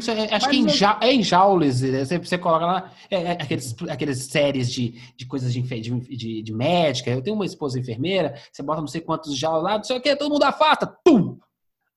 [0.00, 2.04] Sei, acho Mas que em, ja, é em Jaules, né?
[2.04, 6.54] você, você coloca lá é, é, aqueles, aqueles séries de, de coisas de, de, de,
[6.54, 7.10] médica.
[7.10, 10.00] Eu tenho uma esposa enfermeira, você bota não sei quantos jaulas lá, não sei o
[10.00, 11.38] que, todo mundo afasta, tum!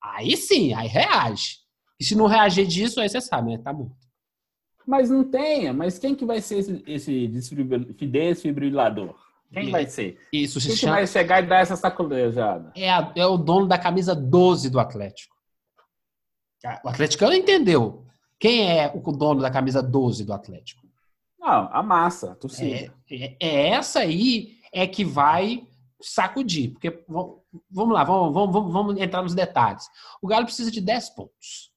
[0.02, 1.58] Aí sim, aí reage.
[2.00, 3.58] E se não reagir disso, aí você sabe, né?
[3.58, 3.96] Tá morto.
[4.86, 5.72] Mas não tenha.
[5.72, 9.14] Mas quem que vai ser esse, esse desfibrilador?
[9.52, 10.18] Quem vai ser?
[10.32, 10.92] Isso Quem chama...
[10.92, 12.72] que vai chegar e dar essa sacolejada?
[12.76, 15.36] É, a, é o dono da camisa 12 do Atlético.
[16.84, 18.04] O atleticano entendeu.
[18.38, 20.86] Quem é o dono da camisa 12 do Atlético?
[21.38, 22.92] Não, a massa, a torcida.
[23.10, 25.66] É, é, é essa aí é que vai
[26.00, 26.72] sacudir.
[26.72, 29.88] Porque, vamos lá, vamos, vamos, vamos entrar nos detalhes.
[30.22, 31.72] O Galo precisa de 10 pontos.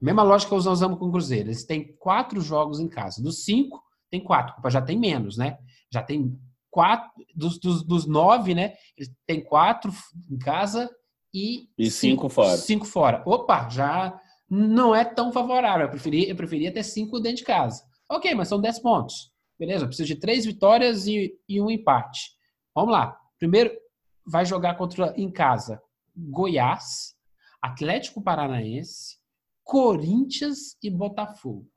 [0.00, 1.48] Mesma lógica que nós usamos com o Cruzeiro.
[1.48, 3.22] Eles têm quatro jogos em casa.
[3.22, 4.54] Dos cinco, tem quatro.
[4.68, 5.58] Já tem menos, né?
[5.92, 6.36] Já tem
[6.68, 7.08] quatro.
[7.32, 8.74] Dos, dos, dos nove, né?
[8.96, 9.92] Eles têm quatro
[10.28, 10.90] em casa
[11.32, 12.56] e, e cinco, cinco, fora.
[12.56, 13.22] Cinco fora.
[13.24, 14.20] Opa, já
[14.50, 15.86] não é tão favorável.
[15.86, 17.84] Eu preferia, eu preferia ter cinco dentro de casa.
[18.10, 19.30] Ok, mas são dez pontos.
[19.56, 22.32] Beleza, eu preciso de três vitórias e, e um empate.
[22.74, 23.16] Vamos lá.
[23.42, 23.76] Primeiro,
[24.24, 25.82] vai jogar contra em casa
[26.14, 27.16] Goiás,
[27.60, 29.16] Atlético Paranaense,
[29.64, 31.68] Corinthians e Botafogo.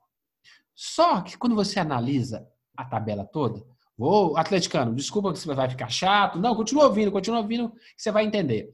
[0.76, 3.66] Só que quando você analisa a tabela toda,
[3.98, 6.38] ô atleticano, desculpa que você vai ficar chato.
[6.38, 8.70] Não, continua ouvindo, continua ouvindo, que você vai entender.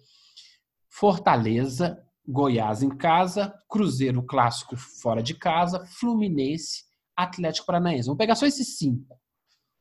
[0.90, 6.84] Fortaleza, Goiás em casa, Cruzeiro clássico fora de casa, Fluminense,
[7.16, 8.04] Atlético Paranaense.
[8.04, 9.18] Vamos pegar só esses cinco.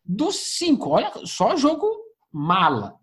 [0.02, 1.86] Dos cinco, olha, só jogo
[2.32, 3.00] mala.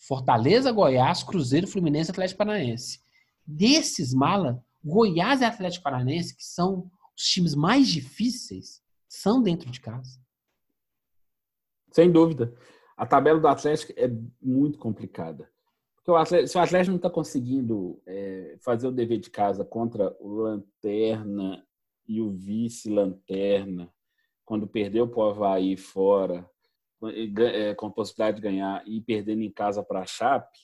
[0.00, 3.00] Fortaleza, Goiás, Cruzeiro, Fluminense Atlético Paranaense.
[3.46, 9.78] Desses mala, Goiás e Atlético Paranaense, que são os times mais difíceis, são dentro de
[9.78, 10.18] casa.
[11.92, 12.54] Sem dúvida.
[12.96, 14.10] A tabela do Atlético é
[14.40, 15.50] muito complicada.
[15.96, 19.64] Porque o Atlético, se o Atlético não está conseguindo é, fazer o dever de casa
[19.64, 21.62] contra o Lanterna
[22.08, 23.92] e o vice-Lanterna,
[24.46, 26.48] quando perdeu para o Havaí fora,
[27.08, 30.58] é, com possibilidade de ganhar e perdendo em casa para a Chape,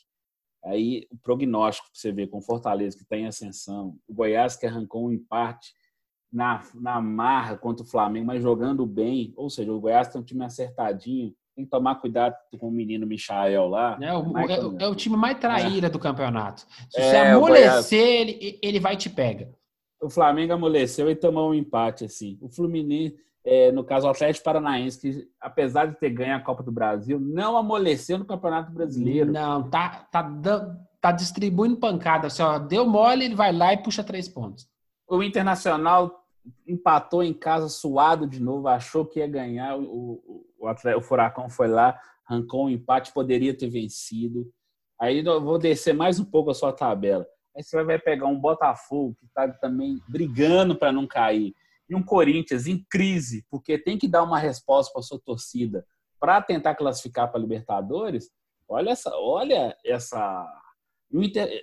[0.65, 5.07] aí o prognóstico você vê com Fortaleza que está em ascensão, o Goiás que arrancou
[5.07, 5.73] um empate
[6.33, 10.25] na, na marra contra o Flamengo, mas jogando bem, ou seja, o Goiás tem um
[10.25, 13.99] time acertadinho, tem que tomar cuidado com o menino Michael lá.
[14.01, 16.67] É o, é, é o time mais traíra do campeonato.
[16.91, 19.51] Se você é, amolecer, ele, ele vai e te pega.
[20.03, 22.37] O Flamengo amoleceu e tomou um empate assim.
[22.43, 23.17] O Fluminense
[23.47, 27.21] é, no caso o Atlético Paranaense, que apesar de ter ganho a Copa do Brasil,
[27.21, 29.31] não amoleceu no Campeonato Brasileiro.
[29.31, 30.29] Não, tá, tá,
[31.01, 32.27] tá distribuindo pancada.
[32.27, 34.69] Assim, ó, deu mole, ele vai lá e puxa três pontos.
[35.09, 36.25] O Internacional
[36.67, 39.77] empatou em casa suado de novo, achou que ia ganhar.
[39.79, 41.97] O, o, o, o Furacão foi lá,
[42.29, 44.51] arrancou um empate, poderia ter vencido.
[45.01, 47.25] Aí eu vou descer mais um pouco a sua tabela.
[47.57, 51.55] Aí você vai pegar um Botafogo que está também brigando para não cair.
[51.89, 55.87] E um Corinthians em crise, porque tem que dar uma resposta para sua torcida
[56.19, 58.31] para tentar classificar para Libertadores.
[58.69, 60.47] Olha essa, olha essa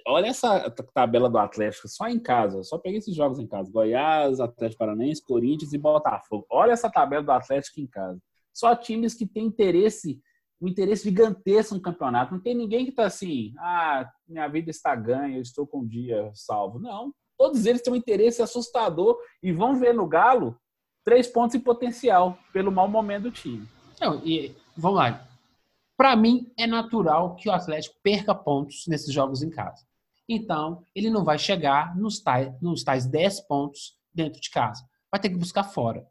[0.07, 2.63] Olha essa tabela do Atlético só em casa.
[2.63, 6.45] Só peguei esses jogos em casa: Goiás, Atlético Paranaense, Corinthians e Botafogo.
[6.49, 8.19] Olha essa tabela do Atlético em casa.
[8.53, 10.21] Só times que têm interesse,
[10.61, 12.33] um interesse gigantesco no campeonato.
[12.33, 15.87] Não tem ninguém que está assim, ah, minha vida está ganha, eu estou com um
[15.87, 16.79] dia salvo.
[16.79, 17.13] Não.
[17.37, 20.57] Todos eles têm um interesse assustador e vão ver no Galo
[21.03, 23.67] três pontos em potencial pelo mau momento do time.
[23.99, 25.27] Não, e vamos lá.
[25.97, 29.85] Para mim, é natural que o Atlético perca pontos nesses jogos em casa.
[30.27, 34.83] Então, ele não vai chegar nos tais, nos tais 10 pontos dentro de casa.
[35.11, 36.07] Vai ter que buscar fora.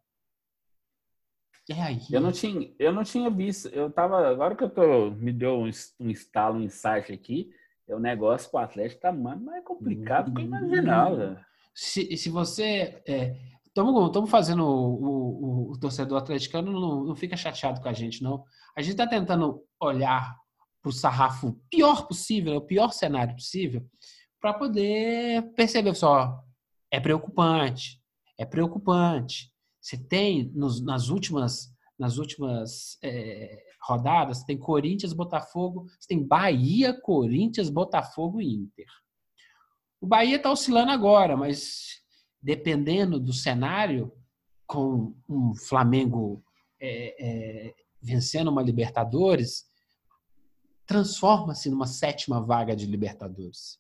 [1.71, 2.01] É aí.
[2.11, 3.69] Eu não tinha, eu não tinha visto.
[3.69, 4.29] Eu tava.
[4.29, 5.11] Agora que eu tô.
[5.13, 5.71] Me deu um,
[6.01, 7.51] um instalo, um insight aqui.
[7.89, 11.45] É o negócio com o Atlético tá mais complicado do que eu imaginava.
[11.75, 13.03] Se, se você.
[13.67, 18.23] Estamos é, fazendo o, o, o, torcedor atleticano, não, não fica chateado com a gente,
[18.23, 18.45] não.
[18.77, 20.37] A gente está tentando olhar
[20.81, 23.87] para o sarrafo pior possível, o pior cenário possível,
[24.41, 26.43] para poder perceber só,
[26.91, 28.03] é preocupante,
[28.37, 29.53] é preocupante.
[29.81, 36.99] Você tem nos, nas últimas, nas últimas é, rodadas, tem Corinthians, Botafogo, você tem Bahia,
[37.01, 38.87] Corinthians, Botafogo e Inter.
[40.01, 42.01] O Bahia está oscilando agora, mas
[42.41, 44.13] dependendo do cenário,
[44.67, 46.43] com um Flamengo
[46.81, 47.15] é,
[47.69, 49.65] é, vencendo uma Libertadores,
[50.87, 53.79] transforma-se numa sétima vaga de Libertadores.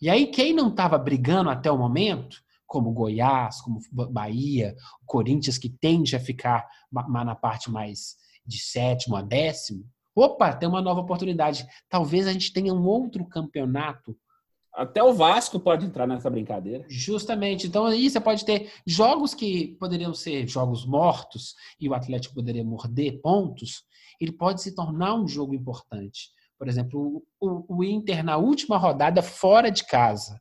[0.00, 3.80] E aí, quem não estava brigando até o momento, como Goiás, como
[4.10, 4.74] Bahia,
[5.06, 8.16] Corinthians, que tende a ficar na parte mais
[8.46, 9.84] de sétimo a décimo,
[10.14, 11.66] opa, tem uma nova oportunidade.
[11.88, 14.16] Talvez a gente tenha um outro campeonato
[14.74, 16.84] até o Vasco pode entrar nessa brincadeira.
[16.88, 17.68] Justamente.
[17.68, 22.64] Então aí você pode ter jogos que poderiam ser jogos mortos e o Atlético poderia
[22.64, 23.84] morder pontos.
[24.20, 26.30] Ele pode se tornar um jogo importante.
[26.58, 30.40] Por exemplo, o, o Inter na última rodada fora de casa.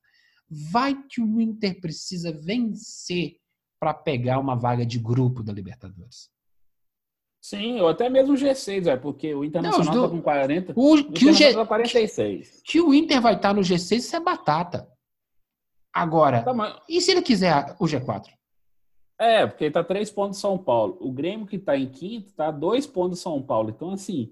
[0.49, 3.37] Vai que o Inter precisa vencer
[3.79, 6.32] para pegar uma vaga de grupo da Libertadores.
[7.43, 10.73] Sim, ou até mesmo o G6, é, porque o Internacional está com 40.
[10.77, 12.61] O, o que o G, tá 46.
[12.63, 14.89] Que, que, o Inter vai estar tá no G6, isso é batata.
[15.93, 16.79] Agora, tá, mas...
[16.87, 18.29] e se ele quiser o G4?
[19.19, 20.97] É, porque ele tá três pontos São Paulo.
[21.01, 23.71] O Grêmio que está em quinto tá dois pontos São Paulo.
[23.71, 24.31] Então, assim,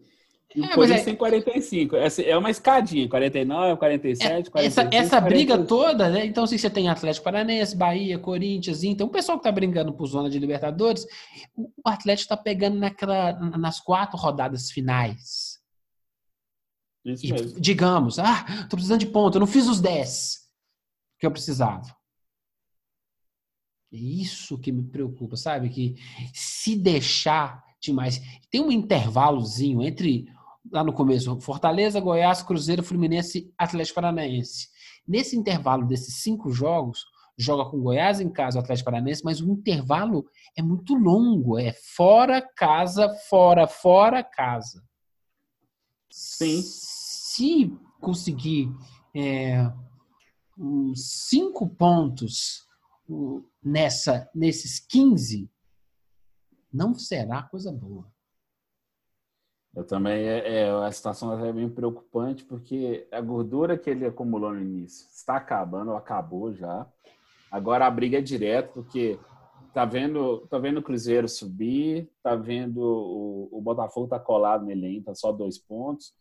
[0.56, 1.06] e o é, Corinthians é...
[1.06, 1.96] tem 45.
[1.96, 6.26] É uma escadinha, 49, 47, é, 45, Essa, essa briga toda, né?
[6.26, 10.08] Então, se você tem Atlético Paranaense, Bahia, Corinthians, então o pessoal que tá brigando por
[10.08, 11.06] zona de Libertadores,
[11.56, 15.60] o Atlético tá pegando naquela, nas quatro rodadas finais.
[17.06, 17.60] Isso e, mesmo.
[17.60, 20.42] Digamos, ah, tô precisando de ponto, eu não fiz os 10
[21.18, 21.96] que eu precisava.
[23.94, 25.70] É isso que me preocupa, sabe?
[25.70, 25.96] Que
[26.34, 28.22] se deixar demais.
[28.50, 30.28] Tem um intervalozinho entre
[30.70, 34.70] lá no começo, Fortaleza, Goiás, Cruzeiro, Fluminense, Atlético Paranaense.
[35.08, 37.06] Nesse intervalo desses cinco jogos,
[37.38, 41.74] joga com Goiás em casa, o Atlético Paranaense, mas o intervalo é muito longo, é
[41.74, 44.84] fora casa, fora, fora casa.
[46.10, 46.62] Sim.
[46.62, 48.70] Se conseguir
[49.16, 49.72] é,
[50.96, 52.68] cinco pontos
[53.64, 55.50] nessa, nesses 15,
[56.72, 58.11] não será coisa boa.
[59.74, 64.54] Eu também, é, é, a situação é bem preocupante, porque a gordura que ele acumulou
[64.54, 66.86] no início está acabando, acabou já.
[67.50, 69.18] Agora a briga é direta, porque
[69.74, 75.02] tá vendo, tá vendo o Cruzeiro subir, tá vendo o, o Botafogo tá colado nele
[75.02, 76.14] tá só dois pontos.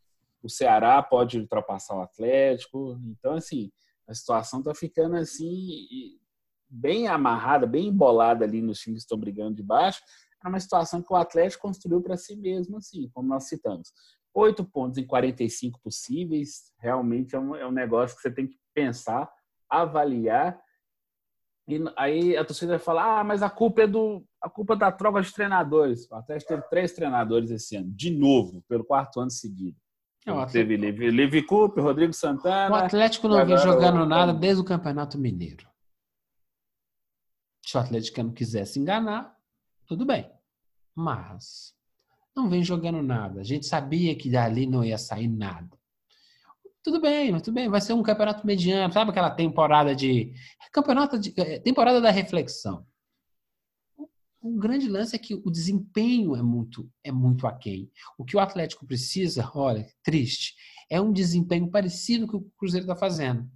[0.43, 2.99] O Ceará pode ultrapassar o Atlético.
[3.05, 3.71] Então, assim,
[4.09, 6.19] a situação tá ficando assim,
[6.69, 10.01] bem amarrada, bem embolada ali nos times que estão brigando de baixo
[10.45, 13.93] é uma situação que o Atlético construiu para si mesmo, assim, como nós citamos.
[14.33, 18.57] Oito pontos em 45 possíveis, realmente é um, é um negócio que você tem que
[18.73, 19.31] pensar,
[19.69, 20.61] avaliar.
[21.69, 24.77] E aí a torcida vai falar: ah, mas a culpa é do a culpa é
[24.77, 26.09] da troca de treinadores.
[26.11, 29.77] O Atlético teve três treinadores esse ano, de novo, pelo quarto ano seguido.
[30.27, 30.53] É, Atlético...
[30.53, 32.75] Teve Levi Coupe, Rodrigo Santana.
[32.75, 34.07] O Atlético não vem jogando o...
[34.07, 35.69] nada desde o Campeonato Mineiro.
[37.67, 39.37] Se o Atlético não quisesse enganar,
[39.91, 40.31] Tudo bem.
[40.95, 41.75] Mas
[42.35, 43.41] não vem jogando nada.
[43.41, 45.77] A gente sabia que dali não ia sair nada.
[46.81, 47.69] Tudo bem, tudo bem.
[47.69, 48.93] Vai ser um campeonato mediano.
[48.93, 50.33] Sabe aquela temporada de.
[50.73, 51.35] Campeonato de.
[51.37, 52.87] Eh, temporada da reflexão.
[54.41, 57.91] O grande lance é que o desempenho é muito, é muito aquém.
[58.17, 60.55] O que o Atlético precisa, olha, triste,
[60.89, 63.51] é um desempenho parecido com o que o Cruzeiro está fazendo.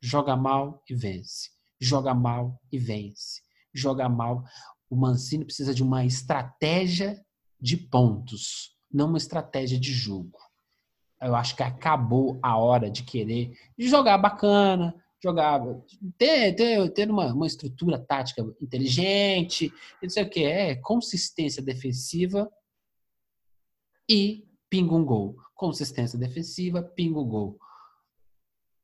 [0.00, 1.50] Joga mal e vence.
[1.78, 3.42] Joga mal e vence.
[3.74, 4.44] Joga mal.
[4.94, 7.20] O Mancini precisa de uma estratégia
[7.60, 10.38] de pontos, não uma estratégia de jogo.
[11.20, 15.60] Eu acho que acabou a hora de querer de jogar bacana, jogar,
[16.16, 22.48] ter, ter, ter uma, uma estrutura tática inteligente, não sei o que, é consistência defensiva
[24.08, 25.34] e pinga um gol.
[25.56, 27.58] Consistência defensiva, pinga um gol.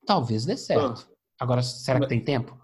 [0.04, 1.08] Talvez dê certo.
[1.38, 2.59] Agora, será que tem tempo?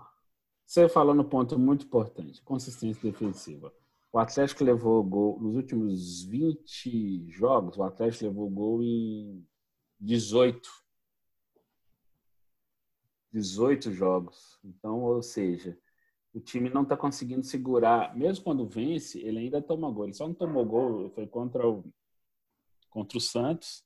[0.67, 3.73] Você falou no ponto muito importante, consistência defensiva.
[4.13, 9.47] O Atlético levou gol nos últimos 20 jogos, o Atlético levou gol em
[10.01, 10.69] 18.
[13.33, 14.59] 18 jogos.
[14.65, 15.79] Então, ou seja,
[16.35, 20.05] o time não está conseguindo segurar, mesmo quando vence, ele ainda toma gol.
[20.05, 21.85] Ele só não tomou gol, foi contra o,
[22.91, 23.85] contra o Santos,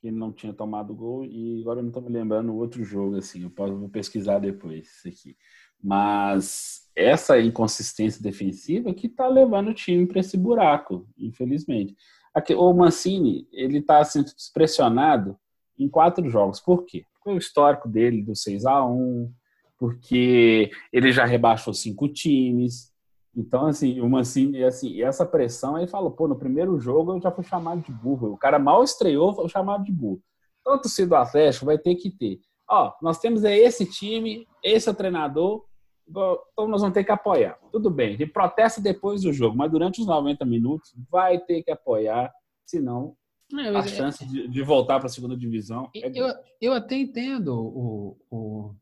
[0.00, 3.42] que não tinha tomado gol, e agora eu não estou me lembrando outro jogo, assim,
[3.42, 5.36] eu posso vou pesquisar depois isso aqui.
[5.82, 11.96] Mas essa inconsistência defensiva que está levando o time para esse buraco, infelizmente.
[12.34, 15.36] Aqui, o Mancini, ele está sendo pressionado
[15.78, 16.60] em quatro jogos.
[16.60, 17.04] Por quê?
[17.14, 19.32] Porque o histórico dele do 6 a 1
[19.80, 22.92] porque ele já rebaixou cinco times.
[23.34, 27.30] Então, assim, o Mancini, assim, essa pressão, aí falou, pô, no primeiro jogo eu já
[27.30, 28.34] fui chamado de burro.
[28.34, 30.22] O cara mal estreou, foi chamado de burro.
[30.60, 32.40] Então, o torcedor do Atlético vai ter que ter.
[32.68, 35.64] Ó, nós temos aí esse time, esse é o treinador,
[36.10, 37.56] então nós vamos ter que apoiar.
[37.70, 41.70] Tudo bem, ele protesta depois do jogo, mas durante os 90 minutos vai ter que
[41.70, 42.32] apoiar,
[42.66, 43.16] senão
[43.52, 46.26] é, a é- chance de, de, voltar para a segunda divisão é eu,
[46.60, 48.74] eu até entendo o, o,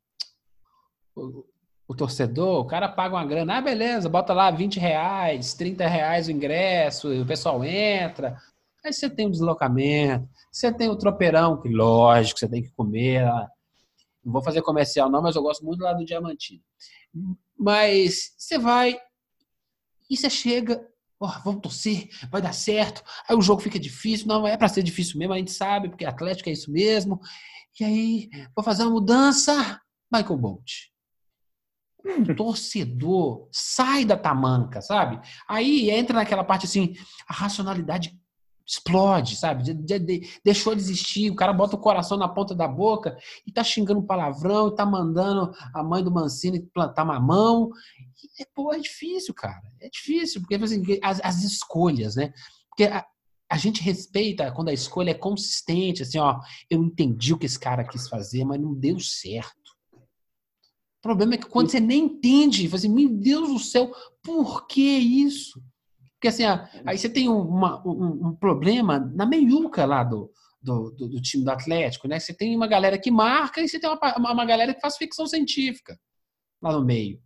[1.16, 1.44] o,
[1.88, 6.28] o, torcedor, o cara paga uma grana, ah, beleza, bota lá 20 reais, 30 reais
[6.28, 8.36] o ingresso, o pessoal entra,
[8.84, 13.24] aí você tem o deslocamento, você tem o tropeirão, que lógico, você tem que comer,
[14.24, 16.62] não vou fazer comercial não, mas eu gosto muito lá do Diamantino.
[17.58, 18.98] Mas você vai
[20.10, 20.86] e você chega,
[21.20, 23.02] oh, vamos torcer, vai dar certo.
[23.28, 26.04] Aí o jogo fica difícil, não é para ser difícil mesmo, a gente sabe, porque
[26.04, 27.20] Atlético é isso mesmo.
[27.78, 29.80] E aí, vou fazer uma mudança,
[30.12, 30.72] Michael Bolt.
[32.04, 35.20] Um torcedor sai da tamanca, sabe?
[35.46, 36.94] Aí entra naquela parte assim,
[37.28, 38.18] a racionalidade
[38.68, 39.62] explode, sabe?
[39.62, 43.16] De, de, de, deixou de existir, o cara bota o coração na ponta da boca
[43.46, 47.70] e tá xingando palavrão, e tá mandando a mãe do Mancini plantar mamão.
[48.38, 49.62] E, pô, é difícil, cara.
[49.80, 52.34] É difícil, porque assim, as, as escolhas, né?
[52.68, 53.06] Porque a,
[53.50, 56.38] a gente respeita quando a escolha é consistente, assim, ó,
[56.68, 59.56] eu entendi o que esse cara quis fazer, mas não deu certo.
[59.94, 63.90] O problema é que quando você nem entende, você assim, meu Deus do céu,
[64.22, 65.62] por que isso?
[66.18, 66.42] Porque assim,
[66.84, 71.44] aí você tem uma, um, um, problema na meiuca lá do, do, do, do, time
[71.44, 72.18] do Atlético, né?
[72.18, 74.96] Você tem uma galera que marca e você tem uma, uma, uma galera que faz
[74.96, 75.96] ficção científica
[76.60, 77.22] lá no meio.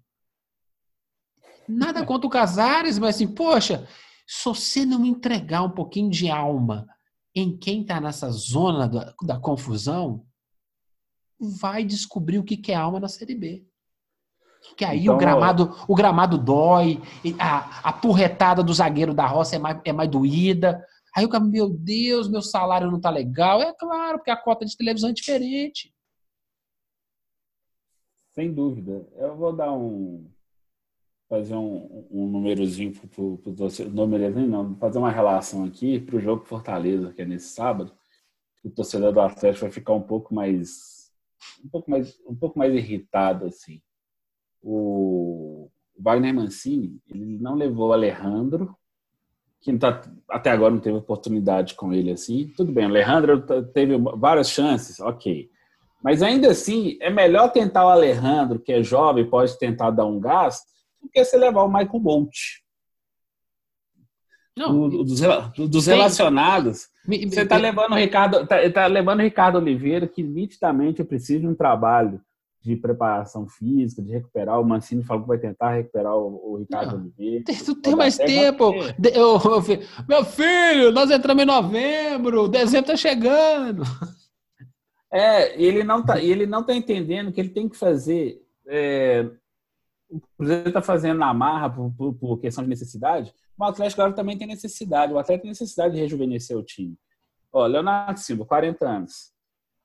[1.66, 3.88] Nada contra o Casares, mas assim, poxa,
[4.26, 6.86] se você não entregar um pouquinho de alma
[7.34, 10.26] em quem está nessa zona da, da confusão,
[11.40, 13.66] vai descobrir o que é alma na Série B.
[14.76, 17.00] Que aí então, o gramado o gramado dói,
[17.38, 20.84] a, a porretada do zagueiro da roça é mais, é mais doída.
[21.14, 23.60] Aí o cara, meu Deus, meu salário não tá legal.
[23.60, 25.92] É claro, porque a cota de televisão é diferente.
[28.30, 29.06] Sem dúvida.
[29.16, 30.26] Eu vou dar um.
[31.28, 36.20] Fazer um, um númerozinho pro, pro, pro númerozinho, não, fazer uma relação aqui para o
[36.20, 37.90] jogo Fortaleza, que é nesse sábado.
[38.62, 41.10] O torcedor do Atlético vai ficar um pouco mais.
[41.64, 43.80] Um pouco mais, um pouco mais irritado, assim
[44.62, 48.74] o Wagner Mancini ele não levou o Alejandro,
[49.60, 52.52] que tá, até agora não teve oportunidade com ele assim.
[52.56, 53.42] Tudo bem, o Alejandro
[53.72, 55.50] teve várias chances, ok.
[56.02, 60.18] Mas ainda assim, é melhor tentar o Alejandro, que é jovem, pode tentar dar um
[60.18, 60.62] gás,
[61.00, 62.36] do que você levar o Michael Bolt.
[64.56, 65.20] Não, dos,
[65.70, 70.22] dos relacionados, me, você está levando o Ricardo, tá, tá levando o Ricardo Oliveira, que
[70.22, 72.20] nitidamente precisa de um trabalho
[72.62, 74.60] de preparação física, de recuperar.
[74.60, 77.44] O Mancini falou que vai tentar recuperar o, o Ricardo Oliveira.
[77.64, 78.72] Tu tem mais tempo.
[79.12, 79.62] Eu, eu,
[80.08, 83.82] meu filho, nós entramos em novembro, dezembro tá chegando.
[85.12, 89.28] É, ele não tá, ele não tá entendendo que ele tem que fazer é,
[90.08, 94.14] o Cruzeiro está fazendo na marra por, por, por, questão de necessidade, o Atlético agora
[94.14, 95.12] também tem necessidade.
[95.12, 96.96] O Atlético tem necessidade de rejuvenescer o time.
[97.52, 99.32] Ó, Leonardo Silva, 40 anos.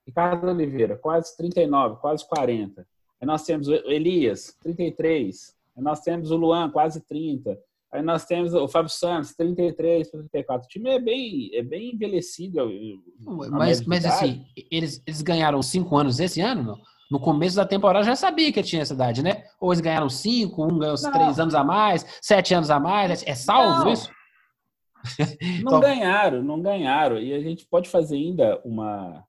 [0.08, 2.88] Ricardo Oliveira, quase 39, quase 40.
[3.20, 5.53] Aí nós temos o Elias, 33.
[5.76, 7.60] Aí nós temos o Luan, quase 30.
[7.91, 10.66] Aí nós temos o Fábio Santos, 33 34.
[10.66, 12.58] O time é bem, é bem envelhecido.
[13.51, 16.78] Mas, mas assim, eles, eles ganharam cinco anos esse ano, não?
[17.10, 19.43] No começo da temporada já sabia que tinha essa idade, né?
[19.62, 21.12] Ou eles ganharam cinco, um ganhou não.
[21.12, 23.26] três anos a mais, sete anos a mais.
[23.26, 23.93] É salvo não.
[23.93, 24.12] isso?
[25.64, 27.18] Não ganharam, não ganharam.
[27.18, 29.24] E a gente pode fazer ainda uma.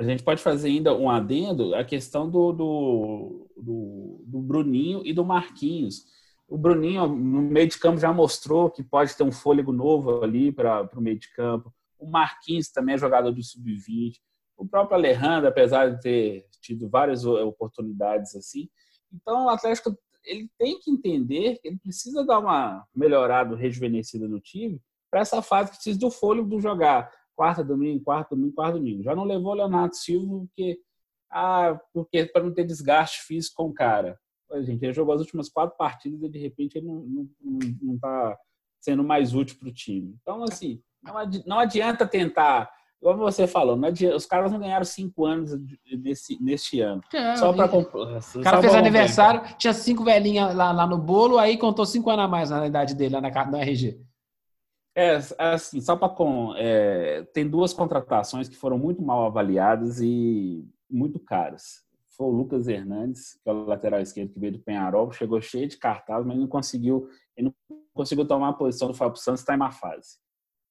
[0.00, 5.12] A gente pode fazer ainda um adendo a questão do, do, do, do Bruninho e
[5.12, 6.06] do Marquinhos.
[6.48, 10.50] O Bruninho, no meio de campo, já mostrou que pode ter um fôlego novo ali
[10.50, 11.70] para o meio de campo.
[11.98, 14.14] O Marquinhos também é jogador do sub-20.
[14.56, 18.70] O próprio Alejandro, apesar de ter tido várias oportunidades assim.
[19.12, 19.94] Então, o Atlético
[20.24, 24.80] ele tem que entender que ele precisa dar uma melhorada, rejuvenescida no time
[25.10, 29.02] para essa fase que precisa do fôlego do jogar quarta, domingo, quarta, domingo, quarta, domingo.
[29.02, 30.78] Já não levou o Leonardo Silva porque,
[31.30, 34.18] ah, porque para não ter desgaste físico com o cara.
[34.52, 38.36] A gente, ele jogou as últimas quatro partidas e de repente ele não está
[38.78, 40.18] sendo mais útil para o time.
[40.20, 40.82] Então, assim,
[41.46, 42.70] não adianta tentar
[43.00, 43.80] Igual você falou,
[44.14, 45.58] os caras não ganharam cinco anos
[45.90, 47.00] nesse, neste ano.
[47.14, 51.56] É, só para O cara fez aniversário, tinha cinco velhinhas lá, lá no bolo, aí
[51.56, 53.98] contou cinco anos a mais na idade dele, lá na, na RG.
[54.94, 56.12] É, assim, só para.
[56.58, 61.84] É, tem duas contratações que foram muito mal avaliadas e muito caras.
[62.16, 65.68] Foi o Lucas Hernandes, que é o lateral esquerdo que veio do Penharol, chegou cheio
[65.68, 69.54] de cartaz, mas não conseguiu, ele não conseguiu tomar a posição do Fábio Santos, está
[69.54, 70.18] em má fase.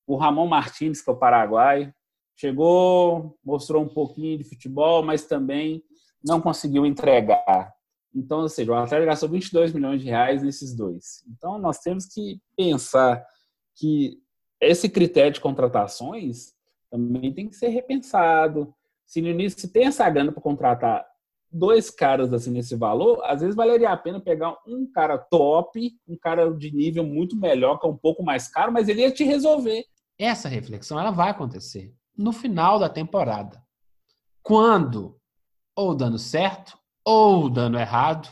[0.05, 1.93] O Ramon Martins, que é o paraguai,
[2.35, 5.83] chegou, mostrou um pouquinho de futebol, mas também
[6.23, 7.73] não conseguiu entregar.
[8.13, 11.23] Então, ou seja, o Atlético gastou 22 milhões de reais nesses dois.
[11.27, 13.25] Então, nós temos que pensar
[13.79, 14.21] que
[14.59, 16.53] esse critério de contratações
[16.91, 18.73] também tem que ser repensado.
[19.05, 21.07] Se no início tem essa grana para contratar
[21.51, 26.15] dois caras assim nesse valor, às vezes valeria a pena pegar um cara top, um
[26.15, 29.23] cara de nível muito melhor, que é um pouco mais caro, mas ele ia te
[29.23, 29.83] resolver.
[30.17, 33.63] Essa reflexão ela vai acontecer no final da temporada.
[34.43, 35.17] Quando,
[35.75, 38.27] ou dando certo, ou dando errado,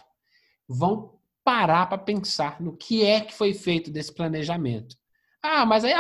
[0.68, 4.98] vão parar para pensar no que é que foi feito desse planejamento.
[5.42, 5.94] Ah, mas aí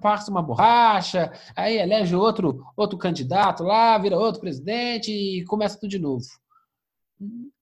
[0.00, 5.90] passa uma borracha, aí elege outro, outro candidato lá, vira outro presidente e começa tudo
[5.90, 6.24] de novo.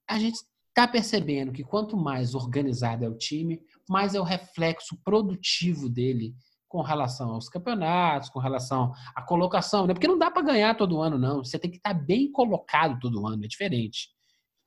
[0.08, 4.96] A gente está percebendo que quanto mais organizado é o time, mais é o reflexo
[5.04, 6.34] produtivo dele
[6.68, 9.92] com relação aos campeonatos, com relação à colocação, né?
[9.92, 11.44] Porque não dá para ganhar todo ano, não.
[11.44, 14.08] Você tem que estar bem colocado todo ano, é diferente.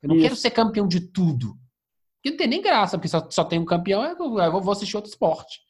[0.00, 0.22] Eu não Isso.
[0.22, 1.58] quero ser campeão de tudo.
[2.16, 5.10] Porque não tem nem graça, porque só, só tem um campeão, eu vou assistir outro
[5.10, 5.65] esporte.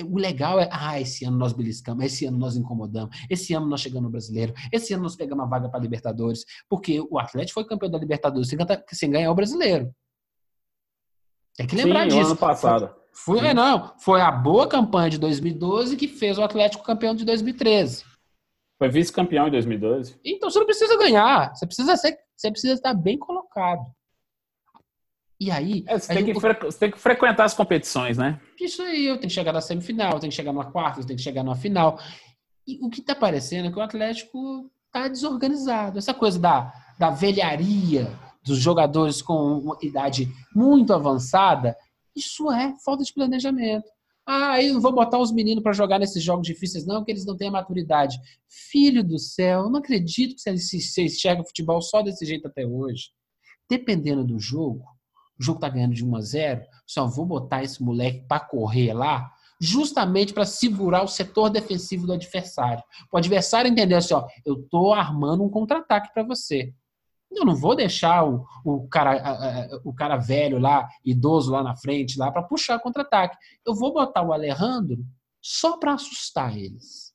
[0.00, 3.80] O legal é, ah, esse ano nós beliscamos, esse ano nós incomodamos, esse ano nós
[3.80, 7.68] chegamos no brasileiro, esse ano nós pegamos a vaga para Libertadores, porque o Atlético foi
[7.68, 8.58] campeão da Libertadores sem,
[8.90, 9.94] sem ganhar o brasileiro.
[11.56, 12.30] Tem que lembrar Sim, disso.
[12.30, 12.94] ano passado.
[13.12, 17.24] Foi, é, não, foi a boa campanha de 2012 que fez o Atlético campeão de
[17.26, 18.04] 2013.
[18.78, 20.18] Foi vice-campeão em 2012.
[20.24, 23.84] Então você não precisa ganhar, você precisa ser, você precisa estar bem colocado.
[25.42, 25.84] E aí.
[25.88, 26.54] É, você, tem que fre...
[26.54, 28.40] você tem que frequentar as competições, né?
[28.60, 31.06] Isso aí, eu tenho que chegar na semifinal, eu tenho que chegar numa quarta, eu
[31.06, 31.98] tenho que chegar numa final.
[32.66, 35.98] E o que está parecendo é que o Atlético está desorganizado.
[35.98, 38.10] Essa coisa da, da velharia
[38.44, 41.76] dos jogadores com uma idade muito avançada
[42.14, 43.88] isso é falta de planejamento.
[44.26, 47.26] Ah, eu não vou botar os meninos para jogar nesses jogos difíceis, não, porque eles
[47.26, 48.18] não têm a maturidade.
[48.48, 52.64] Filho do céu, eu não acredito que você enxerga o futebol só desse jeito até
[52.64, 53.10] hoje.
[53.68, 54.84] Dependendo do jogo,
[55.42, 58.92] o jogo tá ganhando de 1 a 0, só vou botar esse moleque para correr
[58.92, 59.28] lá,
[59.60, 62.82] justamente para segurar o setor defensivo do adversário.
[63.12, 66.72] O adversário entender assim, ó, eu tô armando um contra-ataque para você.
[67.32, 72.18] Eu não vou deixar o, o, cara, o cara velho lá, idoso lá na frente,
[72.18, 73.36] lá para puxar contra-ataque.
[73.66, 75.04] Eu vou botar o Alejandro
[75.40, 77.12] só para assustar eles.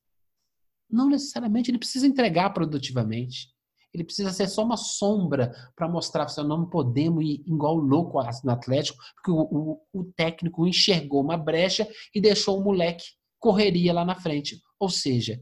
[0.90, 3.54] Não necessariamente ele precisa entregar produtivamente.
[3.98, 8.52] Ele precisa ser só uma sombra para mostrar que não podemos ir igual louco no
[8.52, 13.06] Atlético, porque o, o, o técnico enxergou uma brecha e deixou o moleque
[13.40, 14.62] correria lá na frente.
[14.80, 15.42] Ou seja,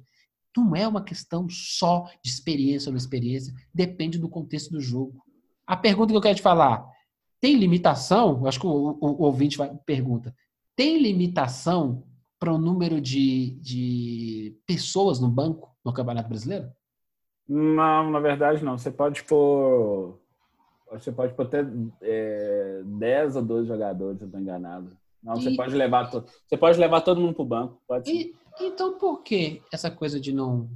[0.55, 5.21] não é uma questão só de experiência ou não experiência, depende do contexto do jogo.
[5.67, 6.85] A pergunta que eu quero te falar,
[7.41, 8.45] tem limitação?
[8.45, 10.33] Acho que o, o, o ouvinte vai, pergunta.
[10.77, 12.05] Tem limitação
[12.39, 16.69] para o número de, de pessoas no banco no Campeonato Brasileiro?
[17.47, 18.77] Não, na verdade não.
[18.77, 20.19] Você pode pôr
[20.91, 21.67] Você pode ter
[22.01, 24.95] é, 10 ou 12 jogadores, se eu estou enganado.
[25.21, 25.43] Não, e...
[25.43, 26.23] você pode levar to...
[26.47, 27.81] você pode levar todo mundo para o banco.
[27.87, 30.69] Pode e, então por que essa coisa de não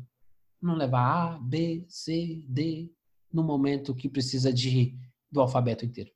[0.61, 2.91] não levar A, B, C, D
[3.32, 4.93] no momento que precisa de
[5.32, 6.11] do alfabeto inteiro?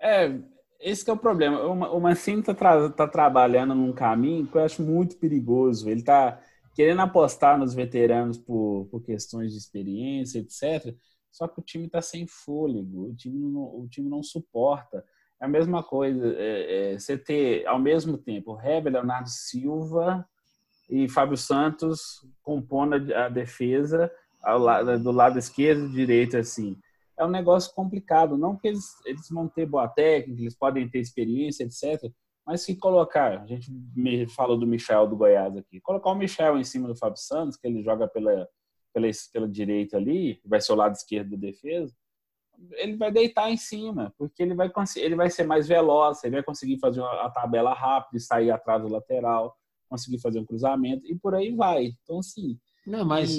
[0.00, 0.38] É,
[0.80, 1.60] esse é o problema.
[1.62, 5.88] O Mancini está tra tá trabalhando num caminho que eu acho muito perigoso.
[5.88, 6.40] Ele está
[6.76, 10.94] querendo apostar nos veteranos por, por questões de experiência, etc.
[11.32, 15.02] Só que o time está sem fôlego, o time, não, o time não suporta.
[15.40, 20.28] É a mesma coisa, é, é, você ter ao mesmo tempo Heber, Leonardo Silva
[20.90, 24.12] e Fábio Santos compondo a, a defesa
[24.44, 26.76] lado, do lado esquerdo e direito, assim.
[27.18, 30.98] É um negócio complicado, não que eles, eles vão ter boa técnica, eles podem ter
[30.98, 32.12] experiência, etc.
[32.46, 33.68] Mas se colocar, a gente
[34.28, 37.66] falou do Michel do Goiás aqui, colocar o Michel em cima do Fábio Santos, que
[37.66, 38.48] ele joga pela,
[38.94, 41.92] pela, pela direita ali, vai ser o lado esquerdo da defesa,
[42.76, 46.42] ele vai deitar em cima, porque ele vai, ele vai ser mais veloz, ele vai
[46.44, 49.56] conseguir fazer a tabela rápida e sair atrás do lateral,
[49.88, 51.96] conseguir fazer um cruzamento e por aí vai.
[52.02, 52.58] Então, assim.
[52.86, 53.38] Não, mas.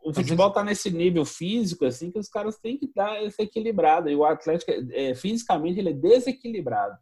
[0.00, 2.90] O futebol está nesse nível físico, assim, que os caras têm que
[3.22, 4.08] esse equilibrado.
[4.08, 6.96] E o Atlético, é, fisicamente, ele é desequilibrado.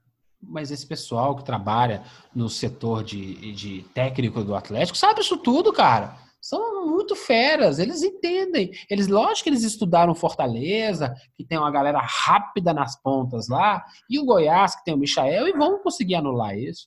[0.48, 2.02] Mas esse pessoal que trabalha
[2.34, 8.04] no setor de, de técnico do Atlético sabe isso tudo, cara são muito feras, eles
[8.04, 8.70] entendem.
[8.88, 14.16] Eles, lógico que eles estudaram Fortaleza, que tem uma galera rápida nas pontas lá, e
[14.20, 16.86] o Goiás, que tem o Michael, e vão conseguir anular isso.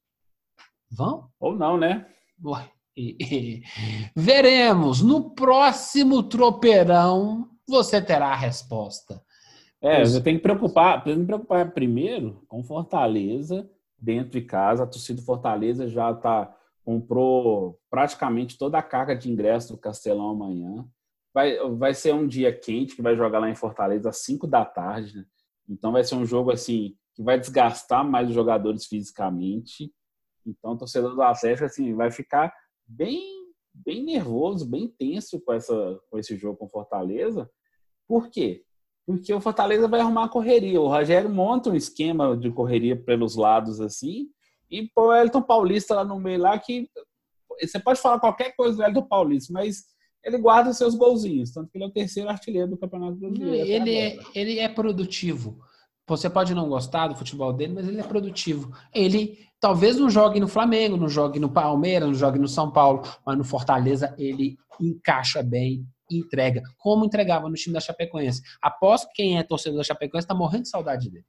[0.90, 1.30] Vão?
[1.40, 2.06] Ou não, né?
[4.16, 5.02] Veremos.
[5.02, 9.22] No próximo tropeirão, você terá a resposta.
[9.82, 13.70] É, você tem que preocupar, tem que preocupar primeiro com Fortaleza,
[14.02, 14.84] dentro de casa.
[14.84, 20.88] A torcida Fortaleza já está comprou praticamente toda a carga de ingresso do Castelão amanhã.
[21.32, 24.66] Vai, vai ser um dia quente, que vai jogar lá em Fortaleza às 5 da
[24.66, 25.18] tarde.
[25.18, 25.26] Né?
[25.68, 29.94] Então vai ser um jogo assim que vai desgastar mais os jogadores fisicamente.
[30.46, 32.52] Então o torcedor do Atlético assim, vai ficar
[32.88, 33.38] bem
[33.72, 37.50] bem nervoso, bem tenso com, essa, com esse jogo com Fortaleza.
[38.08, 38.66] Por quê?
[39.10, 40.80] Porque o Fortaleza vai arrumar a correria.
[40.80, 44.30] O Rogério monta um esquema de correria pelos lados assim
[44.70, 46.88] e pô, o Elton Paulista lá no meio lá que
[47.60, 49.84] você pode falar qualquer coisa do Elton Paulista, mas
[50.24, 53.68] ele guarda seus golzinhos, tanto que ele é o terceiro artilheiro do Campeonato Brasileiro.
[53.68, 55.60] Ele é, ele é produtivo.
[56.08, 58.72] Você pode não gostar do futebol dele, mas ele é produtivo.
[58.94, 63.04] Ele talvez não jogue no Flamengo, não jogue no Palmeiras, não jogue no São Paulo,
[63.26, 65.86] mas no Fortaleza ele encaixa bem,
[66.18, 68.42] entrega, como entregava no time da Chapecoense.
[68.62, 71.26] Aposto que quem é torcedor da Chapecoense está morrendo de saudade dele.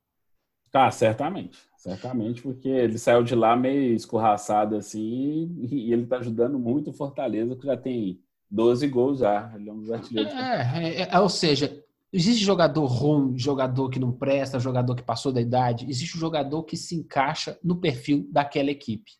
[0.70, 1.59] Tá, certamente.
[1.76, 6.93] Certamente, porque ele saiu de lá meio escorraçado assim e ele tá ajudando muito o
[6.93, 8.20] Fortaleza, que já tem
[8.51, 9.51] 12 gols já.
[9.55, 10.33] Ele é um dos artilheiros.
[10.35, 15.33] É, é, é, ou seja, existe jogador ruim, jogador que não presta, jogador que passou
[15.33, 15.89] da idade.
[15.89, 19.12] Existe um jogador que se encaixa no perfil daquela equipe.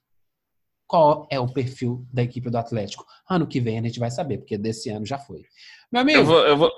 [0.91, 3.07] Qual é o perfil da equipe do Atlético?
[3.29, 5.45] Ano que vem a gente vai saber, porque desse ano já foi.
[5.93, 6.19] Meu amigo.
[6.19, 6.73] Eu vou, eu vou,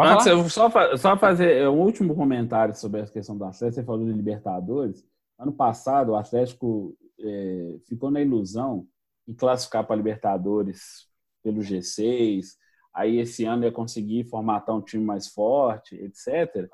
[0.00, 3.74] Antes, eu vou só, só fazer um último comentário sobre essa questão do Atlético.
[3.76, 5.06] Você falou de Libertadores.
[5.38, 8.84] Ano passado, o Atlético é, ficou na ilusão
[9.28, 11.06] em classificar para a Libertadores
[11.40, 12.46] pelo G6.
[12.92, 16.68] Aí, esse ano, ia conseguir formatar um time mais forte, etc.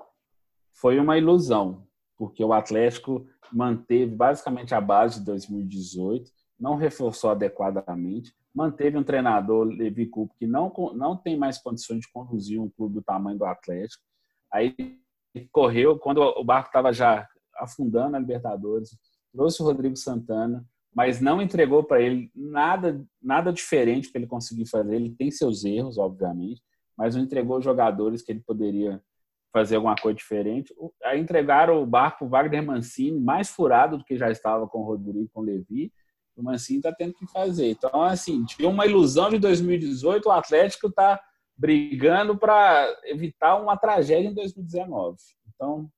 [0.72, 1.86] Foi uma ilusão,
[2.16, 9.64] porque o Atlético manteve basicamente a base de 2018, não reforçou adequadamente, manteve um treinador,
[9.64, 13.44] Levi Coupe, que não, não tem mais condições de conduzir um clube do tamanho do
[13.44, 14.02] Atlético.
[14.52, 14.74] Aí
[15.52, 18.90] correu, quando o barco estava já afundando a Libertadores,
[19.32, 24.66] trouxe o Rodrigo Santana, mas não entregou para ele nada, nada diferente para ele conseguir
[24.66, 24.96] fazer.
[24.96, 26.60] Ele tem seus erros, obviamente,
[26.96, 29.00] mas não entregou jogadores que ele poderia
[29.52, 30.74] fazer alguma coisa diferente.
[31.04, 34.84] Aí entregaram o barco o Wagner Mancini, mais furado do que já estava com o
[34.84, 35.92] Rodrigo, com o Levi,
[36.38, 37.70] o Mancini está tendo que fazer.
[37.70, 41.20] Então, assim, tinha uma ilusão de 2018, o Atlético está
[41.56, 45.16] brigando para evitar uma tragédia em 2019.
[45.48, 45.90] Então,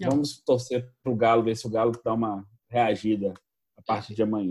[0.00, 3.32] vamos torcer para o Galo, ver se o Galo dá uma reagida
[3.76, 4.50] a partir de amanhã.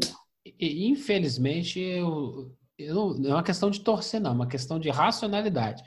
[0.60, 5.84] Infelizmente, eu, eu, não é uma questão de torcer, não, é uma questão de racionalidade.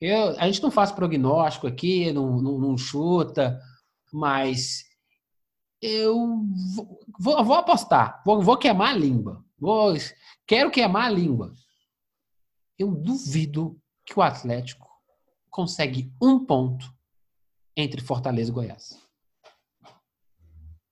[0.00, 3.60] Eu, a gente não faz prognóstico aqui, não, não, não chuta,
[4.12, 4.84] mas
[5.82, 6.44] eu
[7.18, 9.44] vou, vou apostar, vou, vou, queimar a língua.
[9.58, 9.94] Vou,
[10.46, 11.52] quero queimar a língua.
[12.78, 13.76] Eu duvido
[14.06, 14.88] que o Atlético
[15.50, 16.86] consegue um ponto
[17.76, 19.02] entre Fortaleza e Goiás.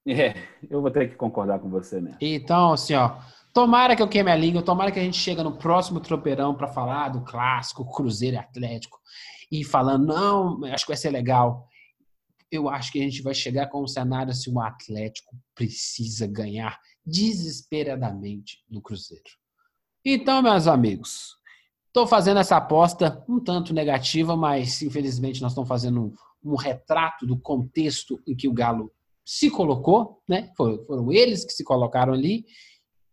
[0.06, 0.34] É,
[0.68, 2.16] eu vou ter que concordar com você, né?
[2.20, 3.18] Então, assim, ó,
[3.54, 6.66] tomara que eu queime a língua, tomara que a gente chega no próximo tropeirão para
[6.66, 8.98] falar do clássico Cruzeiro e Atlético
[9.52, 11.68] e falando, não, acho que vai ser legal.
[12.50, 16.26] Eu acho que a gente vai chegar com um cenário se assim, o Atlético precisa
[16.26, 19.24] ganhar desesperadamente no Cruzeiro.
[20.04, 21.36] Então, meus amigos,
[21.86, 27.26] estou fazendo essa aposta um tanto negativa, mas infelizmente nós estamos fazendo um, um retrato
[27.26, 28.92] do contexto em que o Galo
[29.24, 30.50] se colocou, né?
[30.56, 32.44] Foram, foram eles que se colocaram ali.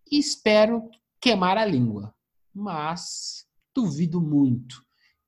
[0.09, 2.13] E espero queimar a língua,
[2.53, 4.83] mas duvido muito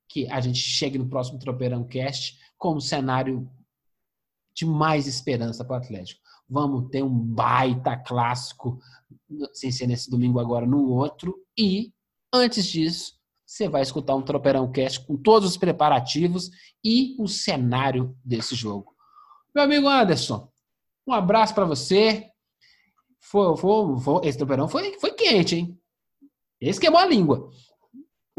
[0.08, 3.48] que a gente chegue no próximo Tropeirão Cast com um cenário
[4.54, 6.20] de mais esperança para o Atlético.
[6.48, 8.78] Vamos ter um baita clássico,
[9.52, 11.36] sem ser nesse domingo agora, no outro.
[11.56, 11.92] E,
[12.32, 13.14] antes disso,
[13.46, 16.50] você vai escutar um Tropeirão Cast com todos os preparativos
[16.84, 18.94] e o cenário desse jogo.
[19.54, 20.48] Meu amigo Anderson,
[21.06, 22.28] um abraço para você.
[23.20, 25.80] Foi, foi, foi, esse Tropeirão foi, foi quente, hein?
[26.60, 27.50] Esse queimou a língua.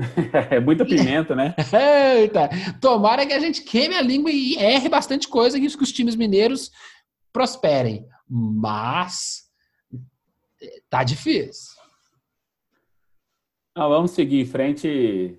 [0.49, 1.55] É muita pimenta, né?
[2.17, 2.49] Eita!
[2.79, 6.71] Tomara que a gente queime a língua e erre bastante coisa que os times mineiros
[7.31, 8.05] prosperem.
[8.27, 9.43] Mas
[10.89, 11.75] tá difícil.
[13.75, 15.37] Não, vamos seguir em frente.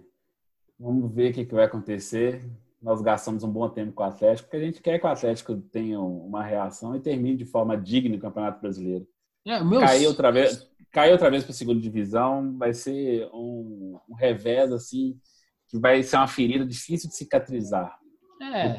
[0.79, 2.45] Vamos ver o que, que vai acontecer.
[2.81, 5.57] Nós gastamos um bom tempo com o Atlético, porque a gente quer que o Atlético
[5.57, 9.07] tenha uma reação e termine de forma digna o Campeonato Brasileiro.
[9.47, 9.85] É, meus...
[9.85, 14.71] Cair outra vez, cair outra vez para a segunda divisão vai ser um, um revés
[14.71, 15.19] assim
[15.67, 17.99] que vai ser uma ferida difícil de cicatrizar.
[18.43, 18.77] É,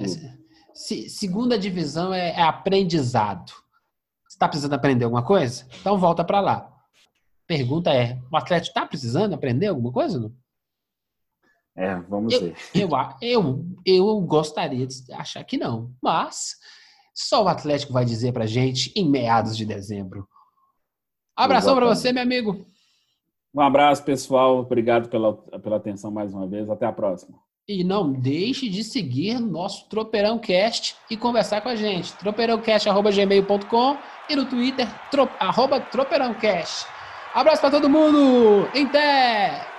[0.74, 3.52] se, segunda divisão é, é aprendizado.
[4.28, 5.68] Você está precisando aprender alguma coisa?
[5.82, 6.72] Então volta para lá.
[7.48, 10.20] Pergunta é: o Atlético está precisando aprender alguma coisa?
[10.20, 10.36] Não?
[11.76, 12.56] É, vamos eu, ver.
[12.76, 12.90] Eu,
[13.22, 16.58] eu, eu gostaria de achar que não, mas
[17.16, 20.28] só o Atlético vai dizer para gente em meados de dezembro
[21.36, 22.66] Abração para você, meu amigo.
[23.54, 24.60] Um abraço, pessoal.
[24.60, 26.70] Obrigado pela, pela atenção mais uma vez.
[26.70, 27.38] Até a próxima.
[27.68, 32.14] E não deixe de seguir nosso Tropeirão Cast e conversar com a gente.
[32.18, 33.98] tropeirãocast.gmail.com
[34.30, 36.86] e no Twitter, tro, arroba tropeirãocast.
[37.34, 38.68] Abraço para todo mundo.
[38.68, 39.73] Atropela!